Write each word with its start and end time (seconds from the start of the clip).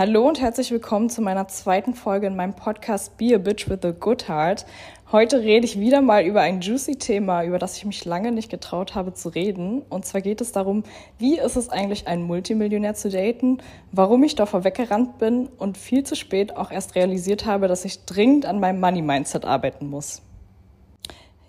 Hallo 0.00 0.26
und 0.26 0.40
herzlich 0.40 0.70
willkommen 0.70 1.10
zu 1.10 1.20
meiner 1.20 1.46
zweiten 1.48 1.92
Folge 1.92 2.26
in 2.26 2.34
meinem 2.34 2.54
Podcast 2.54 3.18
Be 3.18 3.34
a 3.34 3.36
Bitch 3.36 3.68
with 3.68 3.84
a 3.84 3.90
Good 3.90 4.30
Heart. 4.30 4.64
Heute 5.12 5.40
rede 5.40 5.66
ich 5.66 5.78
wieder 5.78 6.00
mal 6.00 6.24
über 6.24 6.40
ein 6.40 6.62
juicy 6.62 6.96
Thema, 6.96 7.44
über 7.44 7.58
das 7.58 7.76
ich 7.76 7.84
mich 7.84 8.06
lange 8.06 8.32
nicht 8.32 8.50
getraut 8.50 8.94
habe 8.94 9.12
zu 9.12 9.28
reden. 9.28 9.82
Und 9.90 10.06
zwar 10.06 10.22
geht 10.22 10.40
es 10.40 10.52
darum, 10.52 10.84
wie 11.18 11.38
ist 11.38 11.56
es 11.56 11.68
eigentlich, 11.68 12.08
einen 12.08 12.22
Multimillionär 12.22 12.94
zu 12.94 13.10
daten, 13.10 13.58
warum 13.92 14.24
ich 14.24 14.34
davor 14.36 14.64
weggerannt 14.64 15.18
bin 15.18 15.48
und 15.58 15.76
viel 15.76 16.02
zu 16.02 16.16
spät 16.16 16.56
auch 16.56 16.70
erst 16.70 16.94
realisiert 16.94 17.44
habe, 17.44 17.68
dass 17.68 17.84
ich 17.84 18.06
dringend 18.06 18.46
an 18.46 18.58
meinem 18.58 18.80
Money-Mindset 18.80 19.44
arbeiten 19.44 19.90
muss. 19.90 20.22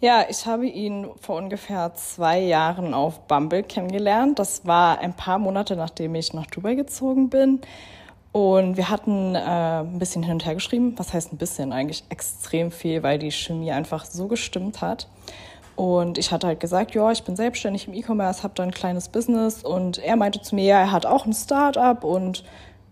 Ja, 0.01 0.25
ich 0.29 0.45
habe 0.45 0.65
ihn 0.65 1.07
vor 1.21 1.37
ungefähr 1.37 1.93
zwei 1.93 2.41
Jahren 2.41 2.93
auf 2.93 3.27
Bumble 3.27 3.63
kennengelernt. 3.63 4.39
Das 4.39 4.65
war 4.67 4.99
ein 4.99 5.13
paar 5.13 5.39
Monate, 5.39 5.77
nachdem 5.77 6.15
ich 6.15 6.33
nach 6.33 6.47
Dubai 6.47 6.75
gezogen 6.75 7.29
bin. 7.29 7.61
Und 8.31 8.77
wir 8.77 8.89
hatten 8.89 9.35
äh, 9.35 9.39
ein 9.39 9.99
bisschen 9.99 10.23
hin 10.23 10.33
und 10.33 10.45
her 10.45 10.53
geschrieben. 10.53 10.93
Was 10.97 11.13
heißt 11.13 11.33
ein 11.33 11.37
bisschen? 11.37 11.73
Eigentlich 11.73 12.05
extrem 12.09 12.71
viel, 12.71 13.03
weil 13.03 13.19
die 13.19 13.31
Chemie 13.31 13.71
einfach 13.71 14.05
so 14.05 14.27
gestimmt 14.27 14.81
hat. 14.81 15.07
Und 15.75 16.17
ich 16.17 16.31
hatte 16.31 16.47
halt 16.47 16.59
gesagt, 16.59 16.93
ja, 16.93 17.11
ich 17.11 17.23
bin 17.23 17.35
selbstständig 17.35 17.87
im 17.87 17.93
E-Commerce, 17.93 18.43
habe 18.43 18.53
da 18.55 18.63
ein 18.63 18.71
kleines 18.71 19.09
Business. 19.09 19.63
Und 19.63 19.97
er 19.97 20.15
meinte 20.15 20.41
zu 20.41 20.55
mir, 20.55 20.63
ja, 20.63 20.79
er 20.79 20.91
hat 20.91 21.05
auch 21.05 21.25
ein 21.25 21.33
Start-up 21.33 22.03
und 22.03 22.43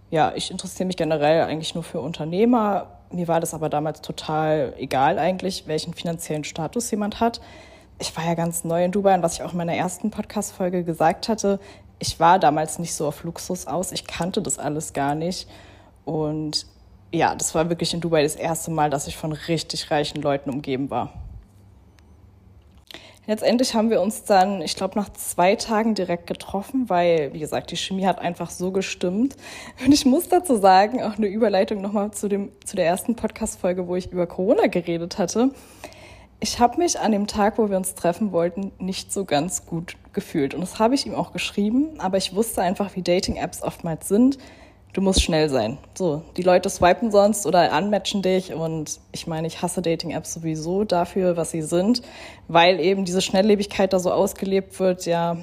ja, 0.09 0.33
ich 0.35 0.49
interessiere 0.49 0.87
mich 0.87 0.97
generell 0.97 1.43
eigentlich 1.43 1.75
nur 1.75 1.83
für 1.83 2.01
Unternehmer. 2.01 2.87
Mir 3.11 3.27
war 3.27 3.39
das 3.39 3.53
aber 3.53 3.69
damals 3.69 4.01
total 4.01 4.73
egal 4.77 5.19
eigentlich, 5.19 5.67
welchen 5.67 5.93
finanziellen 5.93 6.43
Status 6.43 6.89
jemand 6.89 7.19
hat. 7.19 7.41
Ich 7.99 8.15
war 8.17 8.25
ja 8.25 8.33
ganz 8.33 8.63
neu 8.63 8.83
in 8.83 8.91
Dubai 8.91 9.13
und 9.13 9.23
was 9.23 9.35
ich 9.35 9.43
auch 9.43 9.51
in 9.51 9.57
meiner 9.57 9.75
ersten 9.75 10.09
Podcast-Folge 10.09 10.83
gesagt 10.83 11.29
hatte, 11.29 11.59
ich 11.99 12.19
war 12.19 12.39
damals 12.39 12.79
nicht 12.79 12.93
so 12.93 13.07
auf 13.07 13.23
Luxus 13.23 13.67
aus. 13.67 13.91
Ich 13.91 14.07
kannte 14.07 14.41
das 14.41 14.57
alles 14.57 14.93
gar 14.93 15.15
nicht. 15.15 15.47
Und 16.05 16.65
ja, 17.11 17.35
das 17.35 17.53
war 17.53 17.69
wirklich 17.69 17.93
in 17.93 18.01
Dubai 18.01 18.23
das 18.23 18.35
erste 18.35 18.71
Mal, 18.71 18.89
dass 18.89 19.07
ich 19.07 19.17
von 19.17 19.33
richtig 19.33 19.91
reichen 19.91 20.21
Leuten 20.21 20.49
umgeben 20.49 20.89
war. 20.89 21.13
Letztendlich 23.27 23.75
haben 23.75 23.91
wir 23.91 24.01
uns 24.01 24.23
dann, 24.23 24.59
ich 24.63 24.75
glaube, 24.75 24.97
nach 24.97 25.09
zwei 25.09 25.55
Tagen 25.55 25.93
direkt 25.93 26.25
getroffen, 26.25 26.89
weil, 26.89 27.31
wie 27.31 27.37
gesagt, 27.37 27.69
die 27.69 27.77
Chemie 27.77 28.07
hat 28.07 28.17
einfach 28.17 28.49
so 28.49 28.71
gestimmt. 28.71 29.35
Und 29.85 29.91
ich 29.91 30.03
muss 30.03 30.29
dazu 30.29 30.55
sagen, 30.55 31.03
auch 31.03 31.17
eine 31.17 31.27
Überleitung 31.27 31.79
nochmal 31.79 32.09
zu, 32.09 32.27
zu 32.27 32.75
der 32.75 32.87
ersten 32.87 33.15
Podcast-Folge, 33.15 33.87
wo 33.87 33.95
ich 33.95 34.11
über 34.11 34.25
Corona 34.25 34.65
geredet 34.65 35.19
hatte. 35.19 35.51
Ich 36.41 36.59
habe 36.59 36.77
mich 36.77 36.97
an 36.97 37.11
dem 37.11 37.27
Tag, 37.27 37.57
wo 37.57 37.69
wir 37.69 37.75
uns 37.75 37.95
treffen 37.95 38.31
wollten, 38.31 38.71
nicht 38.79 39.11
so 39.11 39.25
ganz 39.25 39.65
gut 39.65 39.97
gefühlt. 40.13 40.53
Und 40.53 40.61
das 40.61 40.79
habe 40.79 40.95
ich 40.95 41.05
ihm 41.05 41.13
auch 41.13 41.33
geschrieben, 41.33 41.99
aber 41.99 42.15
ich 42.15 42.33
wusste 42.33 42.61
einfach, 42.61 42.95
wie 42.95 43.01
Dating-Apps 43.01 43.61
oftmals 43.61 44.07
sind. 44.07 44.37
Du 44.93 45.01
musst 45.01 45.21
schnell 45.21 45.49
sein. 45.49 45.77
So, 45.95 46.23
die 46.37 46.41
Leute 46.41 46.69
swipen 46.69 47.11
sonst 47.11 47.45
oder 47.45 47.77
unmatchen 47.77 48.21
dich. 48.21 48.53
Und 48.53 49.01
ich 49.11 49.27
meine, 49.27 49.47
ich 49.47 49.61
hasse 49.61 49.81
Dating-Apps 49.81 50.33
sowieso 50.33 50.85
dafür, 50.85 51.35
was 51.35 51.51
sie 51.51 51.61
sind, 51.61 52.03
weil 52.47 52.79
eben 52.79 53.03
diese 53.03 53.21
Schnelllebigkeit 53.21 53.91
da 53.91 53.99
so 53.99 54.09
ausgelebt 54.09 54.79
wird, 54.79 55.05
ja. 55.05 55.35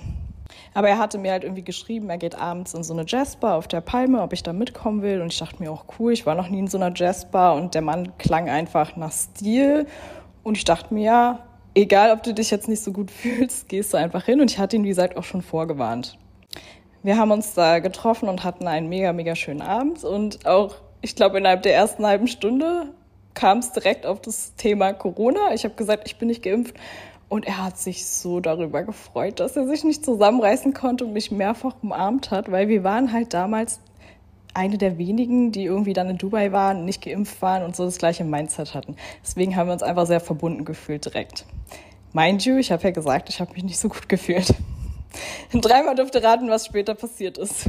Aber 0.72 0.88
er 0.88 0.98
hatte 0.98 1.18
mir 1.18 1.32
halt 1.32 1.44
irgendwie 1.44 1.64
geschrieben, 1.64 2.08
er 2.08 2.18
geht 2.18 2.34
abends 2.34 2.72
in 2.72 2.82
so 2.82 2.94
eine 2.94 3.04
Jazzbar 3.06 3.56
auf 3.56 3.68
der 3.68 3.82
Palme, 3.82 4.22
ob 4.22 4.32
ich 4.32 4.42
da 4.42 4.54
mitkommen 4.54 5.02
will. 5.02 5.20
Und 5.20 5.30
ich 5.30 5.38
dachte 5.38 5.62
mir 5.62 5.70
auch, 5.70 5.84
cool, 5.98 6.14
ich 6.14 6.24
war 6.24 6.34
noch 6.34 6.48
nie 6.48 6.60
in 6.60 6.68
so 6.68 6.78
einer 6.78 6.92
Jazzbar 6.94 7.54
und 7.54 7.74
der 7.74 7.82
Mann 7.82 8.16
klang 8.16 8.48
einfach 8.48 8.96
nach 8.96 9.12
Stil 9.12 9.86
und 10.46 10.56
ich 10.56 10.64
dachte 10.64 10.94
mir, 10.94 11.02
ja, 11.02 11.38
egal 11.74 12.12
ob 12.12 12.22
du 12.22 12.32
dich 12.32 12.52
jetzt 12.52 12.68
nicht 12.68 12.80
so 12.80 12.92
gut 12.92 13.10
fühlst, 13.22 13.68
gehst 13.68 13.92
du 13.92 13.96
einfach 13.96 14.24
hin. 14.24 14.40
Und 14.40 14.48
ich 14.48 14.60
hatte 14.60 14.76
ihn, 14.76 14.84
wie 14.84 14.88
gesagt, 14.90 15.16
auch 15.16 15.24
schon 15.24 15.42
vorgewarnt. 15.42 16.16
Wir 17.02 17.16
haben 17.16 17.32
uns 17.32 17.54
da 17.54 17.80
getroffen 17.80 18.28
und 18.28 18.44
hatten 18.44 18.68
einen 18.68 18.88
mega, 18.88 19.12
mega 19.12 19.34
schönen 19.34 19.60
Abend. 19.60 20.04
Und 20.04 20.46
auch, 20.46 20.76
ich 21.02 21.16
glaube, 21.16 21.38
innerhalb 21.38 21.64
der 21.64 21.74
ersten 21.74 22.06
halben 22.06 22.28
Stunde 22.28 22.92
kam 23.34 23.58
es 23.58 23.72
direkt 23.72 24.06
auf 24.06 24.20
das 24.20 24.54
Thema 24.54 24.92
Corona. 24.92 25.52
Ich 25.52 25.64
habe 25.64 25.74
gesagt, 25.74 26.04
ich 26.06 26.16
bin 26.16 26.28
nicht 26.28 26.44
geimpft. 26.44 26.76
Und 27.28 27.44
er 27.44 27.64
hat 27.64 27.76
sich 27.76 28.06
so 28.06 28.38
darüber 28.38 28.84
gefreut, 28.84 29.40
dass 29.40 29.56
er 29.56 29.66
sich 29.66 29.82
nicht 29.82 30.04
zusammenreißen 30.04 30.74
konnte 30.74 31.06
und 31.06 31.12
mich 31.12 31.32
mehrfach 31.32 31.74
umarmt 31.82 32.30
hat, 32.30 32.52
weil 32.52 32.68
wir 32.68 32.84
waren 32.84 33.12
halt 33.12 33.34
damals 33.34 33.80
eine 34.56 34.78
der 34.78 34.98
wenigen, 34.98 35.52
die 35.52 35.64
irgendwie 35.64 35.92
dann 35.92 36.08
in 36.08 36.18
Dubai 36.18 36.50
waren, 36.50 36.84
nicht 36.84 37.02
geimpft 37.02 37.40
waren 37.42 37.62
und 37.62 37.76
so 37.76 37.84
das 37.84 37.98
gleiche 37.98 38.24
Mindset 38.24 38.74
hatten. 38.74 38.96
Deswegen 39.22 39.54
haben 39.54 39.68
wir 39.68 39.74
uns 39.74 39.82
einfach 39.82 40.06
sehr 40.06 40.20
verbunden 40.20 40.64
gefühlt 40.64 41.04
direkt. 41.04 41.44
Mind 42.12 42.44
you, 42.44 42.56
ich 42.56 42.72
habe 42.72 42.82
ja 42.82 42.90
gesagt, 42.90 43.28
ich 43.28 43.40
habe 43.40 43.52
mich 43.52 43.62
nicht 43.62 43.78
so 43.78 43.88
gut 43.88 44.08
gefühlt. 44.08 44.54
Dreimal 45.52 45.94
durfte 45.94 46.22
raten, 46.22 46.48
was 46.48 46.66
später 46.66 46.94
passiert 46.94 47.38
ist. 47.38 47.68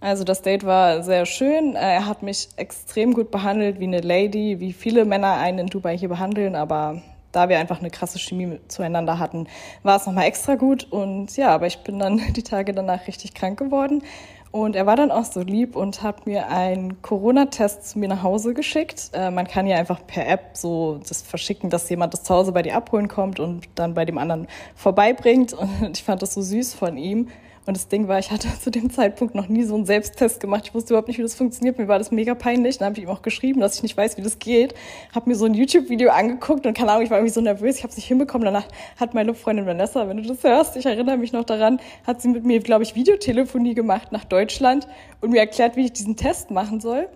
Also 0.00 0.22
das 0.22 0.42
Date 0.42 0.64
war 0.64 1.02
sehr 1.02 1.26
schön. 1.26 1.74
Er 1.74 2.06
hat 2.06 2.22
mich 2.22 2.48
extrem 2.56 3.14
gut 3.14 3.30
behandelt, 3.30 3.80
wie 3.80 3.84
eine 3.84 4.00
Lady, 4.00 4.60
wie 4.60 4.72
viele 4.72 5.04
Männer 5.04 5.34
einen 5.34 5.58
in 5.58 5.66
Dubai 5.66 5.96
hier 5.96 6.08
behandeln, 6.08 6.54
aber 6.54 7.02
da 7.32 7.48
wir 7.48 7.58
einfach 7.58 7.80
eine 7.80 7.90
krasse 7.90 8.18
Chemie 8.18 8.58
zueinander 8.68 9.18
hatten, 9.18 9.48
war 9.82 9.96
es 9.96 10.06
nochmal 10.06 10.26
extra 10.26 10.54
gut. 10.54 10.86
Und 10.90 11.36
ja, 11.36 11.50
aber 11.50 11.66
ich 11.66 11.78
bin 11.78 11.98
dann 11.98 12.20
die 12.36 12.42
Tage 12.42 12.72
danach 12.72 13.06
richtig 13.06 13.34
krank 13.34 13.58
geworden 13.58 14.02
und 14.50 14.76
er 14.76 14.86
war 14.86 14.96
dann 14.96 15.10
auch 15.10 15.24
so 15.24 15.40
lieb 15.40 15.76
und 15.76 16.02
hat 16.02 16.26
mir 16.26 16.48
einen 16.48 17.02
Corona-Test 17.02 17.90
zu 17.90 17.98
mir 17.98 18.08
nach 18.08 18.22
Hause 18.22 18.54
geschickt. 18.54 19.10
Äh, 19.12 19.30
man 19.30 19.46
kann 19.46 19.66
ja 19.66 19.76
einfach 19.76 20.06
per 20.06 20.26
App 20.26 20.50
so 20.54 21.00
das 21.06 21.20
verschicken, 21.20 21.68
dass 21.68 21.88
jemand 21.90 22.14
das 22.14 22.22
zu 22.22 22.34
Hause 22.34 22.52
bei 22.52 22.62
dir 22.62 22.74
abholen 22.74 23.08
kommt 23.08 23.40
und 23.40 23.68
dann 23.74 23.92
bei 23.92 24.04
dem 24.04 24.16
anderen 24.16 24.48
vorbeibringt. 24.74 25.52
Und 25.82 25.96
ich 25.98 26.02
fand 26.02 26.22
das 26.22 26.34
so 26.34 26.42
süß 26.42 26.74
von 26.74 26.96
ihm. 26.96 27.28
Und 27.68 27.76
das 27.76 27.86
Ding 27.86 28.08
war, 28.08 28.18
ich 28.18 28.30
hatte 28.30 28.48
zu 28.62 28.70
dem 28.70 28.88
Zeitpunkt 28.88 29.34
noch 29.34 29.48
nie 29.48 29.62
so 29.62 29.74
einen 29.74 29.84
Selbsttest 29.84 30.40
gemacht. 30.40 30.62
Ich 30.64 30.74
wusste 30.74 30.94
überhaupt 30.94 31.08
nicht, 31.08 31.18
wie 31.18 31.22
das 31.22 31.34
funktioniert. 31.34 31.76
Mir 31.76 31.86
war 31.86 31.98
das 31.98 32.10
mega 32.10 32.34
peinlich. 32.34 32.78
Dann 32.78 32.86
habe 32.86 32.98
ich 32.98 33.04
ihm 33.04 33.10
auch 33.10 33.20
geschrieben, 33.20 33.60
dass 33.60 33.76
ich 33.76 33.82
nicht 33.82 33.94
weiß, 33.94 34.16
wie 34.16 34.22
das 34.22 34.38
geht. 34.38 34.74
Habe 35.14 35.28
mir 35.28 35.36
so 35.36 35.44
ein 35.44 35.52
YouTube-Video 35.52 36.08
angeguckt 36.08 36.64
und 36.64 36.72
keine 36.72 36.92
Ahnung, 36.92 37.04
ich 37.04 37.10
war 37.10 37.18
irgendwie 37.18 37.34
so 37.34 37.42
nervös. 37.42 37.76
Ich 37.76 37.82
habe 37.82 37.90
es 37.90 37.98
nicht 37.98 38.06
hinbekommen. 38.06 38.46
Danach 38.46 38.66
hat 38.98 39.12
meine 39.12 39.34
Freundin 39.34 39.66
Vanessa, 39.66 40.08
wenn 40.08 40.16
du 40.16 40.22
das 40.22 40.42
hörst, 40.44 40.76
ich 40.76 40.86
erinnere 40.86 41.18
mich 41.18 41.34
noch 41.34 41.44
daran, 41.44 41.78
hat 42.06 42.22
sie 42.22 42.28
mit 42.28 42.46
mir, 42.46 42.60
glaube 42.60 42.84
ich, 42.84 42.94
Videotelefonie 42.94 43.74
gemacht 43.74 44.12
nach 44.12 44.24
Deutschland 44.24 44.88
und 45.20 45.28
mir 45.28 45.40
erklärt, 45.40 45.76
wie 45.76 45.84
ich 45.84 45.92
diesen 45.92 46.16
Test 46.16 46.50
machen 46.50 46.80
soll. 46.80 47.06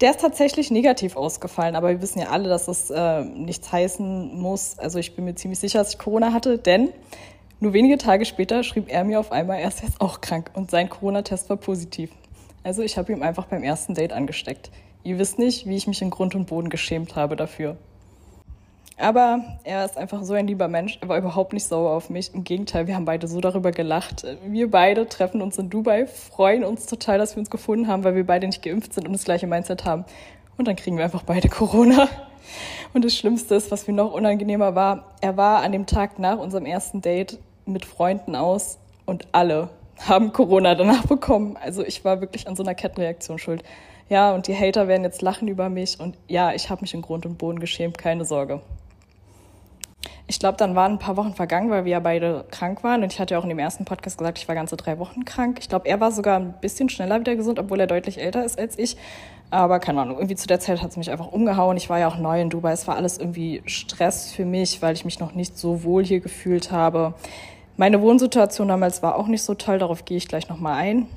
Der 0.00 0.12
ist 0.12 0.20
tatsächlich 0.20 0.70
negativ 0.70 1.16
ausgefallen, 1.16 1.76
aber 1.76 1.90
wir 1.90 2.00
wissen 2.00 2.18
ja 2.18 2.30
alle, 2.30 2.48
dass 2.48 2.64
das 2.64 2.90
äh, 2.90 3.24
nichts 3.24 3.70
heißen 3.70 4.40
muss. 4.40 4.78
Also 4.78 4.98
ich 4.98 5.14
bin 5.14 5.26
mir 5.26 5.34
ziemlich 5.34 5.58
sicher, 5.60 5.80
dass 5.80 5.90
ich 5.90 5.98
Corona 5.98 6.32
hatte, 6.32 6.56
denn 6.56 6.88
nur 7.62 7.72
wenige 7.72 7.96
Tage 7.96 8.24
später 8.24 8.64
schrieb 8.64 8.92
er 8.92 9.04
mir 9.04 9.20
auf 9.20 9.30
einmal, 9.30 9.60
er 9.60 9.68
ist 9.68 9.82
jetzt 9.82 10.00
auch 10.00 10.20
krank 10.20 10.50
und 10.52 10.72
sein 10.72 10.88
Corona-Test 10.88 11.48
war 11.48 11.56
positiv. 11.56 12.10
Also 12.64 12.82
ich 12.82 12.98
habe 12.98 13.12
ihm 13.12 13.22
einfach 13.22 13.46
beim 13.46 13.62
ersten 13.62 13.94
Date 13.94 14.12
angesteckt. 14.12 14.72
Ihr 15.04 15.16
wisst 15.18 15.38
nicht, 15.38 15.68
wie 15.68 15.76
ich 15.76 15.86
mich 15.86 16.02
in 16.02 16.10
Grund 16.10 16.34
und 16.34 16.46
Boden 16.46 16.70
geschämt 16.70 17.14
habe 17.14 17.36
dafür. 17.36 17.76
Aber 18.98 19.44
er 19.62 19.84
ist 19.84 19.96
einfach 19.96 20.24
so 20.24 20.34
ein 20.34 20.48
lieber 20.48 20.66
Mensch. 20.66 20.98
Er 21.00 21.08
war 21.08 21.18
überhaupt 21.18 21.52
nicht 21.52 21.64
sauer 21.64 21.92
auf 21.92 22.10
mich. 22.10 22.34
Im 22.34 22.42
Gegenteil, 22.42 22.88
wir 22.88 22.96
haben 22.96 23.04
beide 23.04 23.28
so 23.28 23.40
darüber 23.40 23.70
gelacht. 23.70 24.24
Wir 24.44 24.68
beide 24.68 25.08
treffen 25.08 25.40
uns 25.40 25.56
in 25.56 25.70
Dubai, 25.70 26.06
freuen 26.06 26.64
uns 26.64 26.86
total, 26.86 27.18
dass 27.18 27.36
wir 27.36 27.40
uns 27.40 27.50
gefunden 27.50 27.86
haben, 27.86 28.02
weil 28.02 28.16
wir 28.16 28.26
beide 28.26 28.48
nicht 28.48 28.62
geimpft 28.62 28.92
sind 28.92 29.06
und 29.06 29.12
das 29.12 29.24
gleiche 29.24 29.46
Mindset 29.46 29.84
haben. 29.84 30.04
Und 30.56 30.66
dann 30.66 30.74
kriegen 30.74 30.96
wir 30.96 31.04
einfach 31.04 31.22
beide 31.22 31.48
Corona. 31.48 32.08
Und 32.92 33.04
das 33.04 33.16
Schlimmste 33.16 33.54
ist, 33.54 33.70
was 33.70 33.86
mir 33.86 33.94
noch 33.94 34.12
unangenehmer 34.12 34.74
war, 34.74 35.14
er 35.20 35.36
war 35.36 35.62
an 35.62 35.70
dem 35.70 35.86
Tag 35.86 36.18
nach 36.18 36.38
unserem 36.38 36.66
ersten 36.66 37.00
Date 37.00 37.38
mit 37.72 37.84
Freunden 37.84 38.36
aus 38.36 38.78
und 39.06 39.28
alle 39.32 39.68
haben 40.06 40.32
Corona 40.32 40.74
danach 40.74 41.06
bekommen. 41.06 41.56
Also 41.62 41.84
ich 41.84 42.04
war 42.04 42.20
wirklich 42.20 42.48
an 42.48 42.56
so 42.56 42.62
einer 42.62 42.74
Kettenreaktion 42.74 43.38
schuld. 43.38 43.62
Ja, 44.08 44.34
und 44.34 44.46
die 44.46 44.54
Hater 44.54 44.88
werden 44.88 45.04
jetzt 45.04 45.22
lachen 45.22 45.48
über 45.48 45.68
mich 45.68 45.98
und 46.00 46.16
ja, 46.28 46.52
ich 46.52 46.70
habe 46.70 46.82
mich 46.82 46.92
in 46.92 47.02
Grund 47.02 47.24
und 47.24 47.38
Boden 47.38 47.60
geschämt, 47.60 47.98
keine 47.98 48.24
Sorge. 48.24 48.60
Ich 50.26 50.38
glaube, 50.38 50.56
dann 50.56 50.74
waren 50.74 50.92
ein 50.92 50.98
paar 50.98 51.16
Wochen 51.16 51.34
vergangen, 51.34 51.70
weil 51.70 51.84
wir 51.84 51.92
ja 51.92 52.00
beide 52.00 52.44
krank 52.50 52.82
waren. 52.84 53.02
Und 53.02 53.12
ich 53.12 53.20
hatte 53.20 53.34
ja 53.34 53.40
auch 53.40 53.42
in 53.42 53.50
dem 53.50 53.58
ersten 53.58 53.84
Podcast 53.84 54.18
gesagt, 54.18 54.38
ich 54.38 54.48
war 54.48 54.54
ganze 54.54 54.76
drei 54.76 54.98
Wochen 54.98 55.24
krank. 55.24 55.58
Ich 55.60 55.68
glaube, 55.68 55.88
er 55.88 56.00
war 56.00 56.10
sogar 56.12 56.38
ein 56.38 56.54
bisschen 56.60 56.88
schneller 56.88 57.20
wieder 57.20 57.36
gesund, 57.36 57.58
obwohl 57.58 57.80
er 57.80 57.86
deutlich 57.86 58.18
älter 58.18 58.44
ist 58.44 58.58
als 58.58 58.78
ich. 58.78 58.96
Aber 59.50 59.78
keine 59.80 60.00
Ahnung, 60.00 60.16
irgendwie 60.16 60.36
zu 60.36 60.46
der 60.46 60.60
Zeit 60.60 60.80
hat 60.80 60.90
es 60.90 60.96
mich 60.96 61.10
einfach 61.10 61.30
umgehauen. 61.30 61.76
Ich 61.76 61.90
war 61.90 61.98
ja 61.98 62.08
auch 62.08 62.16
neu 62.16 62.40
in 62.40 62.48
Dubai. 62.48 62.72
Es 62.72 62.88
war 62.88 62.96
alles 62.96 63.18
irgendwie 63.18 63.62
Stress 63.66 64.32
für 64.32 64.46
mich, 64.46 64.80
weil 64.80 64.94
ich 64.94 65.04
mich 65.04 65.20
noch 65.20 65.34
nicht 65.34 65.58
so 65.58 65.84
wohl 65.84 66.04
hier 66.04 66.20
gefühlt 66.20 66.70
habe. 66.70 67.14
Meine 67.76 68.02
Wohnsituation 68.02 68.68
damals 68.68 69.02
war 69.02 69.16
auch 69.16 69.26
nicht 69.26 69.42
so 69.42 69.54
toll, 69.54 69.78
darauf 69.78 70.04
gehe 70.04 70.16
ich 70.16 70.28
gleich 70.28 70.48
nochmal 70.48 70.74
ein. 70.74 71.08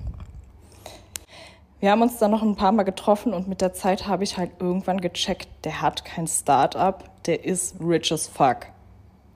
Wir 1.82 1.92
haben 1.92 2.02
uns 2.02 2.18
dann 2.18 2.32
noch 2.32 2.42
ein 2.42 2.56
paar 2.56 2.72
Mal 2.72 2.84
getroffen 2.84 3.34
und 3.34 3.48
mit 3.48 3.62
der 3.62 3.74
Zeit 3.74 4.08
habe 4.08 4.24
ich 4.24 4.38
halt 4.38 4.52
irgendwann 4.60 5.02
gecheckt, 5.02 5.50
der 5.66 5.82
hat 5.82 6.06
kein 6.06 6.28
Start-up, 6.28 7.04
der 7.26 7.44
ist 7.44 7.76
rich 7.82 8.12
as 8.12 8.28
fuck. 8.28 8.68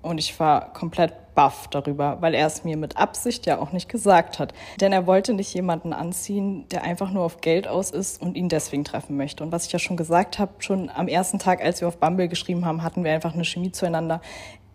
Und 0.02 0.18
ich 0.18 0.40
war 0.40 0.72
komplett 0.74 1.14
baff 1.36 1.68
darüber, 1.68 2.18
weil 2.22 2.34
er 2.34 2.48
es 2.48 2.64
mir 2.64 2.78
mit 2.78 2.98
Absicht 2.98 3.46
ja 3.46 3.60
auch 3.60 3.74
nicht 3.74 3.90
gesagt 3.90 4.40
hat. 4.40 4.54
Denn 4.80 4.94
er 4.94 5.06
wollte 5.06 5.34
nicht 5.34 5.54
jemanden 5.54 5.92
anziehen, 5.92 6.66
der 6.70 6.84
einfach 6.84 7.12
nur 7.12 7.24
auf 7.24 7.42
Geld 7.42 7.68
aus 7.68 7.92
ist 7.92 8.22
und 8.22 8.36
ihn 8.36 8.50
deswegen 8.50 8.86
treffen 8.86 9.18
möchte. 9.18 9.44
Und 9.44 9.52
was 9.52 9.66
ich 9.66 9.72
ja 9.72 9.80
schon 9.80 9.98
gesagt 9.98 10.40
habe, 10.40 10.54
schon 10.60 10.90
am 10.90 11.10
ersten 11.10 11.38
Tag, 11.38 11.62
als 11.62 11.82
wir 11.82 11.88
auf 11.90 11.98
Bumble 11.98 12.30
geschrieben 12.30 12.66
haben, 12.66 12.82
hatten 12.82 13.04
wir 13.04 13.12
einfach 13.12 13.34
eine 13.34 13.44
Chemie 13.44 13.72
zueinander. 13.72 14.22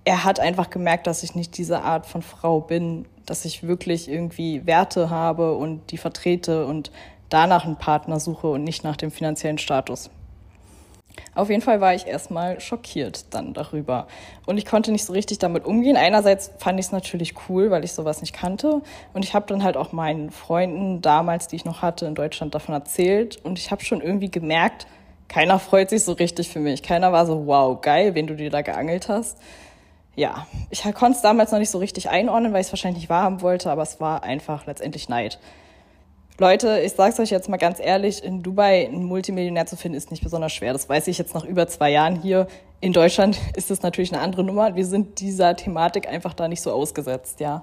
Er 0.05 0.25
hat 0.25 0.39
einfach 0.39 0.71
gemerkt, 0.71 1.07
dass 1.07 1.23
ich 1.23 1.35
nicht 1.35 1.57
diese 1.57 1.83
Art 1.83 2.07
von 2.07 2.23
Frau 2.23 2.61
bin, 2.61 3.07
dass 3.27 3.45
ich 3.45 3.63
wirklich 3.67 4.09
irgendwie 4.09 4.67
Werte 4.67 5.09
habe 5.09 5.55
und 5.55 5.91
die 5.91 5.97
vertrete 5.97 6.67
und 6.67 6.91
danach 7.31 7.65
einen 7.65 7.77
Partner 7.77 8.21
suche 8.21 8.49
und 8.49 8.65
nicht 8.65 8.85
nach 8.85 8.97
dem 8.97 9.11
finanziellen 9.11 9.59
Status. 9.59 10.11
Auf 11.35 11.51
jeden 11.51 11.63
Fall 11.63 11.81
war 11.81 11.95
ich 11.95 12.07
erstmal 12.07 12.61
schockiert 12.61 13.27
dann 13.35 13.55
darüber. 13.55 14.07
Und 14.47 14.59
ich 14.59 14.67
konnte 14.67 14.93
nicht 14.93 15.05
so 15.05 15.13
richtig 15.13 15.39
damit 15.39 15.65
umgehen. 15.65 15.97
Einerseits 15.97 16.51
fand 16.59 16.79
ich 16.79 16.87
es 16.87 16.93
natürlich 16.93 17.35
cool, 17.49 17.71
weil 17.71 17.85
ich 17.85 17.93
sowas 17.93 18.21
nicht 18.21 18.35
kannte. 18.35 18.83
Und 19.13 19.25
ich 19.25 19.35
habe 19.35 19.47
dann 19.47 19.63
halt 19.63 19.77
auch 19.77 19.93
meinen 19.93 20.31
Freunden 20.31 21.03
damals, 21.03 21.49
die 21.49 21.57
ich 21.57 21.65
noch 21.65 21.83
hatte 21.83 22.07
in 22.07 22.15
Deutschland, 22.15 22.55
davon 22.55 22.75
erzählt. 22.75 23.39
Und 23.43 23.59
ich 23.59 23.71
habe 23.71 23.85
schon 23.85 24.01
irgendwie 24.01 24.31
gemerkt, 24.31 24.87
keiner 25.29 25.59
freut 25.59 25.91
sich 25.91 26.05
so 26.05 26.13
richtig 26.13 26.49
für 26.51 26.61
mich. 26.61 26.83
Keiner 26.83 27.13
war 27.13 27.27
so, 27.27 27.47
wow, 27.47 27.81
geil, 27.81 28.15
wen 28.15 28.27
du 28.27 28.37
dir 28.37 28.51
da 28.51 28.63
geangelt 28.63 29.09
hast. 29.09 29.39
Ja, 30.17 30.47
ich 30.71 30.83
konnte 30.95 31.17
es 31.17 31.23
damals 31.23 31.51
noch 31.51 31.59
nicht 31.59 31.71
so 31.71 31.79
richtig 31.79 32.09
einordnen, 32.09 32.53
weil 32.53 32.61
ich 32.61 32.69
es 32.69 32.73
wahrscheinlich 32.73 33.03
nicht 33.03 33.11
wahrhaben 33.11 33.41
wollte, 33.41 33.71
aber 33.71 33.83
es 33.83 34.01
war 34.01 34.23
einfach 34.23 34.67
letztendlich 34.67 35.09
Neid. 35.09 35.41
Leute, 36.39 36.81
ich 36.81 36.93
sag's 36.93 37.21
euch 37.21 37.31
jetzt 37.31 37.49
mal 37.49 37.59
ganz 37.59 37.79
ehrlich, 37.81 38.25
in 38.25 38.43
Dubai 38.43 38.87
einen 38.87 39.05
Multimillionär 39.05 39.67
zu 39.67 39.77
finden, 39.77 39.97
ist 39.97 40.11
nicht 40.11 40.23
besonders 40.23 40.53
schwer. 40.53 40.73
Das 40.73 40.89
weiß 40.89 41.07
ich 41.07 41.17
jetzt 41.17 41.33
nach 41.35 41.45
über 41.45 41.69
zwei 41.69 41.91
Jahren 41.91 42.21
hier. 42.21 42.49
In 42.81 42.93
Deutschland 42.93 43.39
ist 43.57 43.71
es 43.71 43.83
natürlich 43.83 44.13
eine 44.13 44.21
andere 44.21 44.43
Nummer. 44.43 44.75
Wir 44.75 44.85
sind 44.85 45.21
dieser 45.21 45.55
Thematik 45.57 46.09
einfach 46.09 46.35
da 46.35 46.49
nicht 46.49 46.61
so 46.61 46.73
ausgesetzt, 46.73 47.39
ja. 47.41 47.63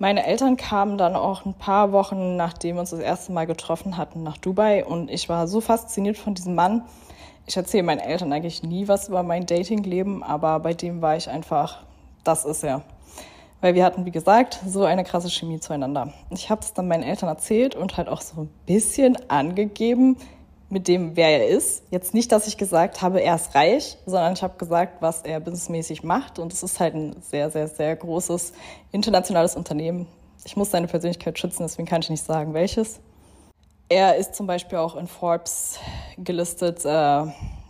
Meine 0.00 0.24
Eltern 0.26 0.56
kamen 0.56 0.96
dann 0.96 1.16
auch 1.16 1.44
ein 1.44 1.54
paar 1.54 1.92
Wochen, 1.92 2.36
nachdem 2.36 2.76
wir 2.76 2.80
uns 2.80 2.90
das 2.90 3.00
erste 3.00 3.32
Mal 3.32 3.46
getroffen 3.46 3.96
hatten, 3.96 4.22
nach 4.22 4.36
Dubai 4.36 4.84
und 4.84 5.10
ich 5.10 5.28
war 5.28 5.48
so 5.48 5.60
fasziniert 5.60 6.16
von 6.16 6.34
diesem 6.34 6.54
Mann. 6.54 6.82
Ich 7.48 7.56
erzähle 7.56 7.82
meinen 7.82 8.00
Eltern 8.00 8.30
eigentlich 8.30 8.62
nie 8.62 8.88
was 8.88 9.08
über 9.08 9.22
mein 9.22 9.46
Datingleben, 9.46 10.22
aber 10.22 10.60
bei 10.60 10.74
dem 10.74 11.00
war 11.00 11.16
ich 11.16 11.30
einfach, 11.30 11.82
das 12.22 12.44
ist 12.44 12.62
er. 12.62 12.82
Weil 13.62 13.74
wir 13.74 13.86
hatten, 13.86 14.04
wie 14.04 14.10
gesagt, 14.10 14.60
so 14.66 14.84
eine 14.84 15.02
krasse 15.02 15.30
Chemie 15.30 15.58
zueinander. 15.58 16.12
Ich 16.28 16.50
habe 16.50 16.60
es 16.60 16.74
dann 16.74 16.88
meinen 16.88 17.02
Eltern 17.02 17.30
erzählt 17.30 17.74
und 17.74 17.96
halt 17.96 18.06
auch 18.06 18.20
so 18.20 18.42
ein 18.42 18.50
bisschen 18.66 19.16
angegeben 19.30 20.18
mit 20.68 20.88
dem, 20.88 21.16
wer 21.16 21.40
er 21.40 21.48
ist. 21.48 21.84
Jetzt 21.90 22.12
nicht, 22.12 22.30
dass 22.32 22.46
ich 22.46 22.58
gesagt 22.58 23.00
habe, 23.00 23.22
er 23.22 23.36
ist 23.36 23.54
reich, 23.54 23.96
sondern 24.04 24.34
ich 24.34 24.42
habe 24.42 24.58
gesagt, 24.58 25.00
was 25.00 25.22
er 25.22 25.40
businessmäßig 25.40 26.02
macht. 26.02 26.38
Und 26.38 26.52
es 26.52 26.62
ist 26.62 26.78
halt 26.80 26.94
ein 26.94 27.16
sehr, 27.22 27.50
sehr, 27.50 27.68
sehr 27.68 27.96
großes 27.96 28.52
internationales 28.92 29.56
Unternehmen. 29.56 30.06
Ich 30.44 30.58
muss 30.58 30.70
seine 30.70 30.86
Persönlichkeit 30.86 31.38
schützen, 31.38 31.62
deswegen 31.62 31.88
kann 31.88 32.02
ich 32.02 32.10
nicht 32.10 32.24
sagen, 32.24 32.52
welches. 32.52 33.00
Er 33.90 34.16
ist 34.16 34.34
zum 34.34 34.46
Beispiel 34.46 34.78
auch 34.78 34.96
in 34.96 35.06
Forbes 35.06 35.78
gelistet. 36.18 36.84
Äh, 36.84 37.24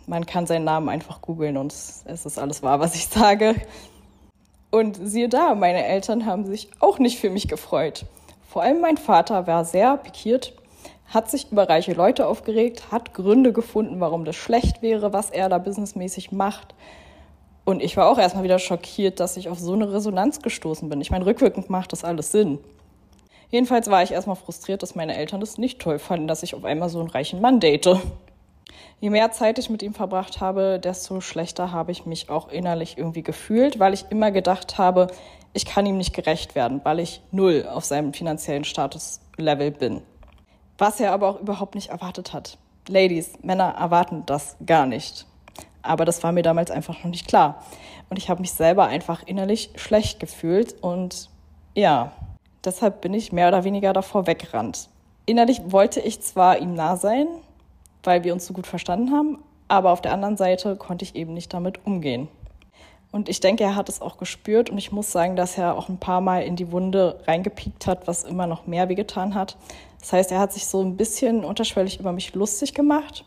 man 0.05 0.25
kann 0.25 0.45
seinen 0.47 0.65
Namen 0.65 0.89
einfach 0.89 1.21
googeln 1.21 1.55
und 1.55 1.71
es 1.71 2.25
ist 2.25 2.37
alles 2.37 2.61
wahr, 2.61 2.79
was 2.81 2.95
ich 2.95 3.07
sage. 3.07 3.55
Und 4.69 4.99
siehe 5.01 5.29
da, 5.29 5.55
meine 5.55 5.85
Eltern 5.85 6.25
haben 6.25 6.45
sich 6.45 6.69
auch 6.79 6.99
nicht 6.99 7.19
für 7.19 7.29
mich 7.29 7.47
gefreut. 7.47 8.05
Vor 8.49 8.63
allem 8.63 8.81
mein 8.81 8.97
Vater 8.97 9.47
war 9.47 9.63
sehr 9.63 9.95
pikiert, 9.97 10.53
hat 11.07 11.31
sich 11.31 11.51
über 11.51 11.69
reiche 11.69 11.93
Leute 11.93 12.27
aufgeregt, 12.27 12.91
hat 12.91 13.13
Gründe 13.13 13.53
gefunden, 13.53 13.99
warum 13.99 14.25
das 14.25 14.35
schlecht 14.35 14.81
wäre, 14.81 15.13
was 15.13 15.29
er 15.29 15.47
da 15.47 15.57
businessmäßig 15.57 16.31
macht. 16.31 16.75
Und 17.63 17.81
ich 17.81 17.95
war 17.95 18.09
auch 18.09 18.17
erstmal 18.17 18.43
wieder 18.43 18.59
schockiert, 18.59 19.19
dass 19.19 19.37
ich 19.37 19.47
auf 19.47 19.59
so 19.59 19.73
eine 19.73 19.93
Resonanz 19.93 20.41
gestoßen 20.41 20.89
bin. 20.89 20.99
Ich 21.01 21.11
meine, 21.11 21.25
rückwirkend 21.25 21.69
macht 21.69 21.93
das 21.93 22.03
alles 22.03 22.31
Sinn. 22.31 22.59
Jedenfalls 23.49 23.89
war 23.89 24.03
ich 24.03 24.11
erstmal 24.11 24.35
frustriert, 24.35 24.83
dass 24.83 24.95
meine 24.95 25.15
Eltern 25.15 25.39
das 25.39 25.57
nicht 25.57 25.79
toll 25.79 25.99
fanden, 25.99 26.27
dass 26.27 26.43
ich 26.43 26.53
auf 26.53 26.65
einmal 26.65 26.89
so 26.89 26.99
einen 26.99 27.09
reichen 27.09 27.41
Mann 27.41 27.59
date. 27.59 27.99
Je 28.99 29.09
mehr 29.09 29.31
Zeit 29.31 29.57
ich 29.57 29.69
mit 29.69 29.81
ihm 29.81 29.93
verbracht 29.93 30.41
habe, 30.41 30.79
desto 30.79 31.21
schlechter 31.21 31.71
habe 31.71 31.91
ich 31.91 32.05
mich 32.05 32.29
auch 32.29 32.49
innerlich 32.49 32.97
irgendwie 32.97 33.23
gefühlt, 33.23 33.79
weil 33.79 33.93
ich 33.93 34.05
immer 34.09 34.31
gedacht 34.31 34.77
habe, 34.77 35.07
ich 35.53 35.65
kann 35.65 35.85
ihm 35.85 35.97
nicht 35.97 36.13
gerecht 36.13 36.53
werden, 36.53 36.81
weil 36.83 36.99
ich 36.99 37.21
null 37.31 37.67
auf 37.71 37.85
seinem 37.85 38.13
finanziellen 38.13 38.65
Statuslevel 38.65 39.71
bin. 39.71 40.01
Was 40.77 40.99
er 40.99 41.11
aber 41.11 41.29
auch 41.29 41.39
überhaupt 41.39 41.75
nicht 41.75 41.89
erwartet 41.89 42.33
hat. 42.33 42.57
Ladies, 42.87 43.33
Männer 43.41 43.75
erwarten 43.79 44.23
das 44.25 44.57
gar 44.65 44.85
nicht. 44.85 45.25
Aber 45.81 46.05
das 46.05 46.21
war 46.23 46.31
mir 46.31 46.43
damals 46.43 46.69
einfach 46.69 46.95
noch 47.03 47.09
nicht 47.09 47.27
klar. 47.27 47.63
Und 48.09 48.17
ich 48.17 48.29
habe 48.29 48.41
mich 48.41 48.51
selber 48.51 48.87
einfach 48.87 49.23
innerlich 49.25 49.71
schlecht 49.75 50.19
gefühlt 50.19 50.75
und 50.83 51.29
ja, 51.73 52.11
deshalb 52.65 53.01
bin 53.01 53.13
ich 53.13 53.31
mehr 53.31 53.47
oder 53.47 53.63
weniger 53.63 53.93
davor 53.93 54.27
weggerannt. 54.27 54.89
Innerlich 55.25 55.61
wollte 55.65 55.99
ich 55.99 56.21
zwar 56.21 56.59
ihm 56.59 56.73
nah 56.73 56.97
sein, 56.97 57.27
weil 58.03 58.23
wir 58.23 58.33
uns 58.33 58.45
so 58.45 58.53
gut 58.53 58.67
verstanden 58.67 59.11
haben. 59.11 59.43
Aber 59.67 59.91
auf 59.91 60.01
der 60.01 60.13
anderen 60.13 60.37
Seite 60.37 60.75
konnte 60.75 61.05
ich 61.05 61.15
eben 61.15 61.33
nicht 61.33 61.53
damit 61.53 61.85
umgehen. 61.85 62.27
Und 63.11 63.29
ich 63.29 63.39
denke, 63.39 63.63
er 63.63 63.75
hat 63.75 63.89
es 63.89 64.01
auch 64.01 64.17
gespürt 64.17 64.69
und 64.69 64.77
ich 64.77 64.91
muss 64.91 65.11
sagen, 65.11 65.35
dass 65.35 65.57
er 65.57 65.75
auch 65.75 65.89
ein 65.89 65.99
paar 65.99 66.21
Mal 66.21 66.43
in 66.43 66.55
die 66.55 66.71
Wunde 66.71 67.19
reingepiekt 67.27 67.87
hat, 67.87 68.07
was 68.07 68.23
immer 68.23 68.47
noch 68.47 68.67
mehr 68.67 68.89
wehgetan 68.89 69.35
hat. 69.35 69.57
Das 69.99 70.13
heißt, 70.13 70.31
er 70.31 70.39
hat 70.39 70.53
sich 70.53 70.65
so 70.65 70.81
ein 70.81 70.97
bisschen 70.97 71.43
unterschwellig 71.43 71.99
über 71.99 72.11
mich 72.11 72.33
lustig 72.33 72.73
gemacht 72.73 73.25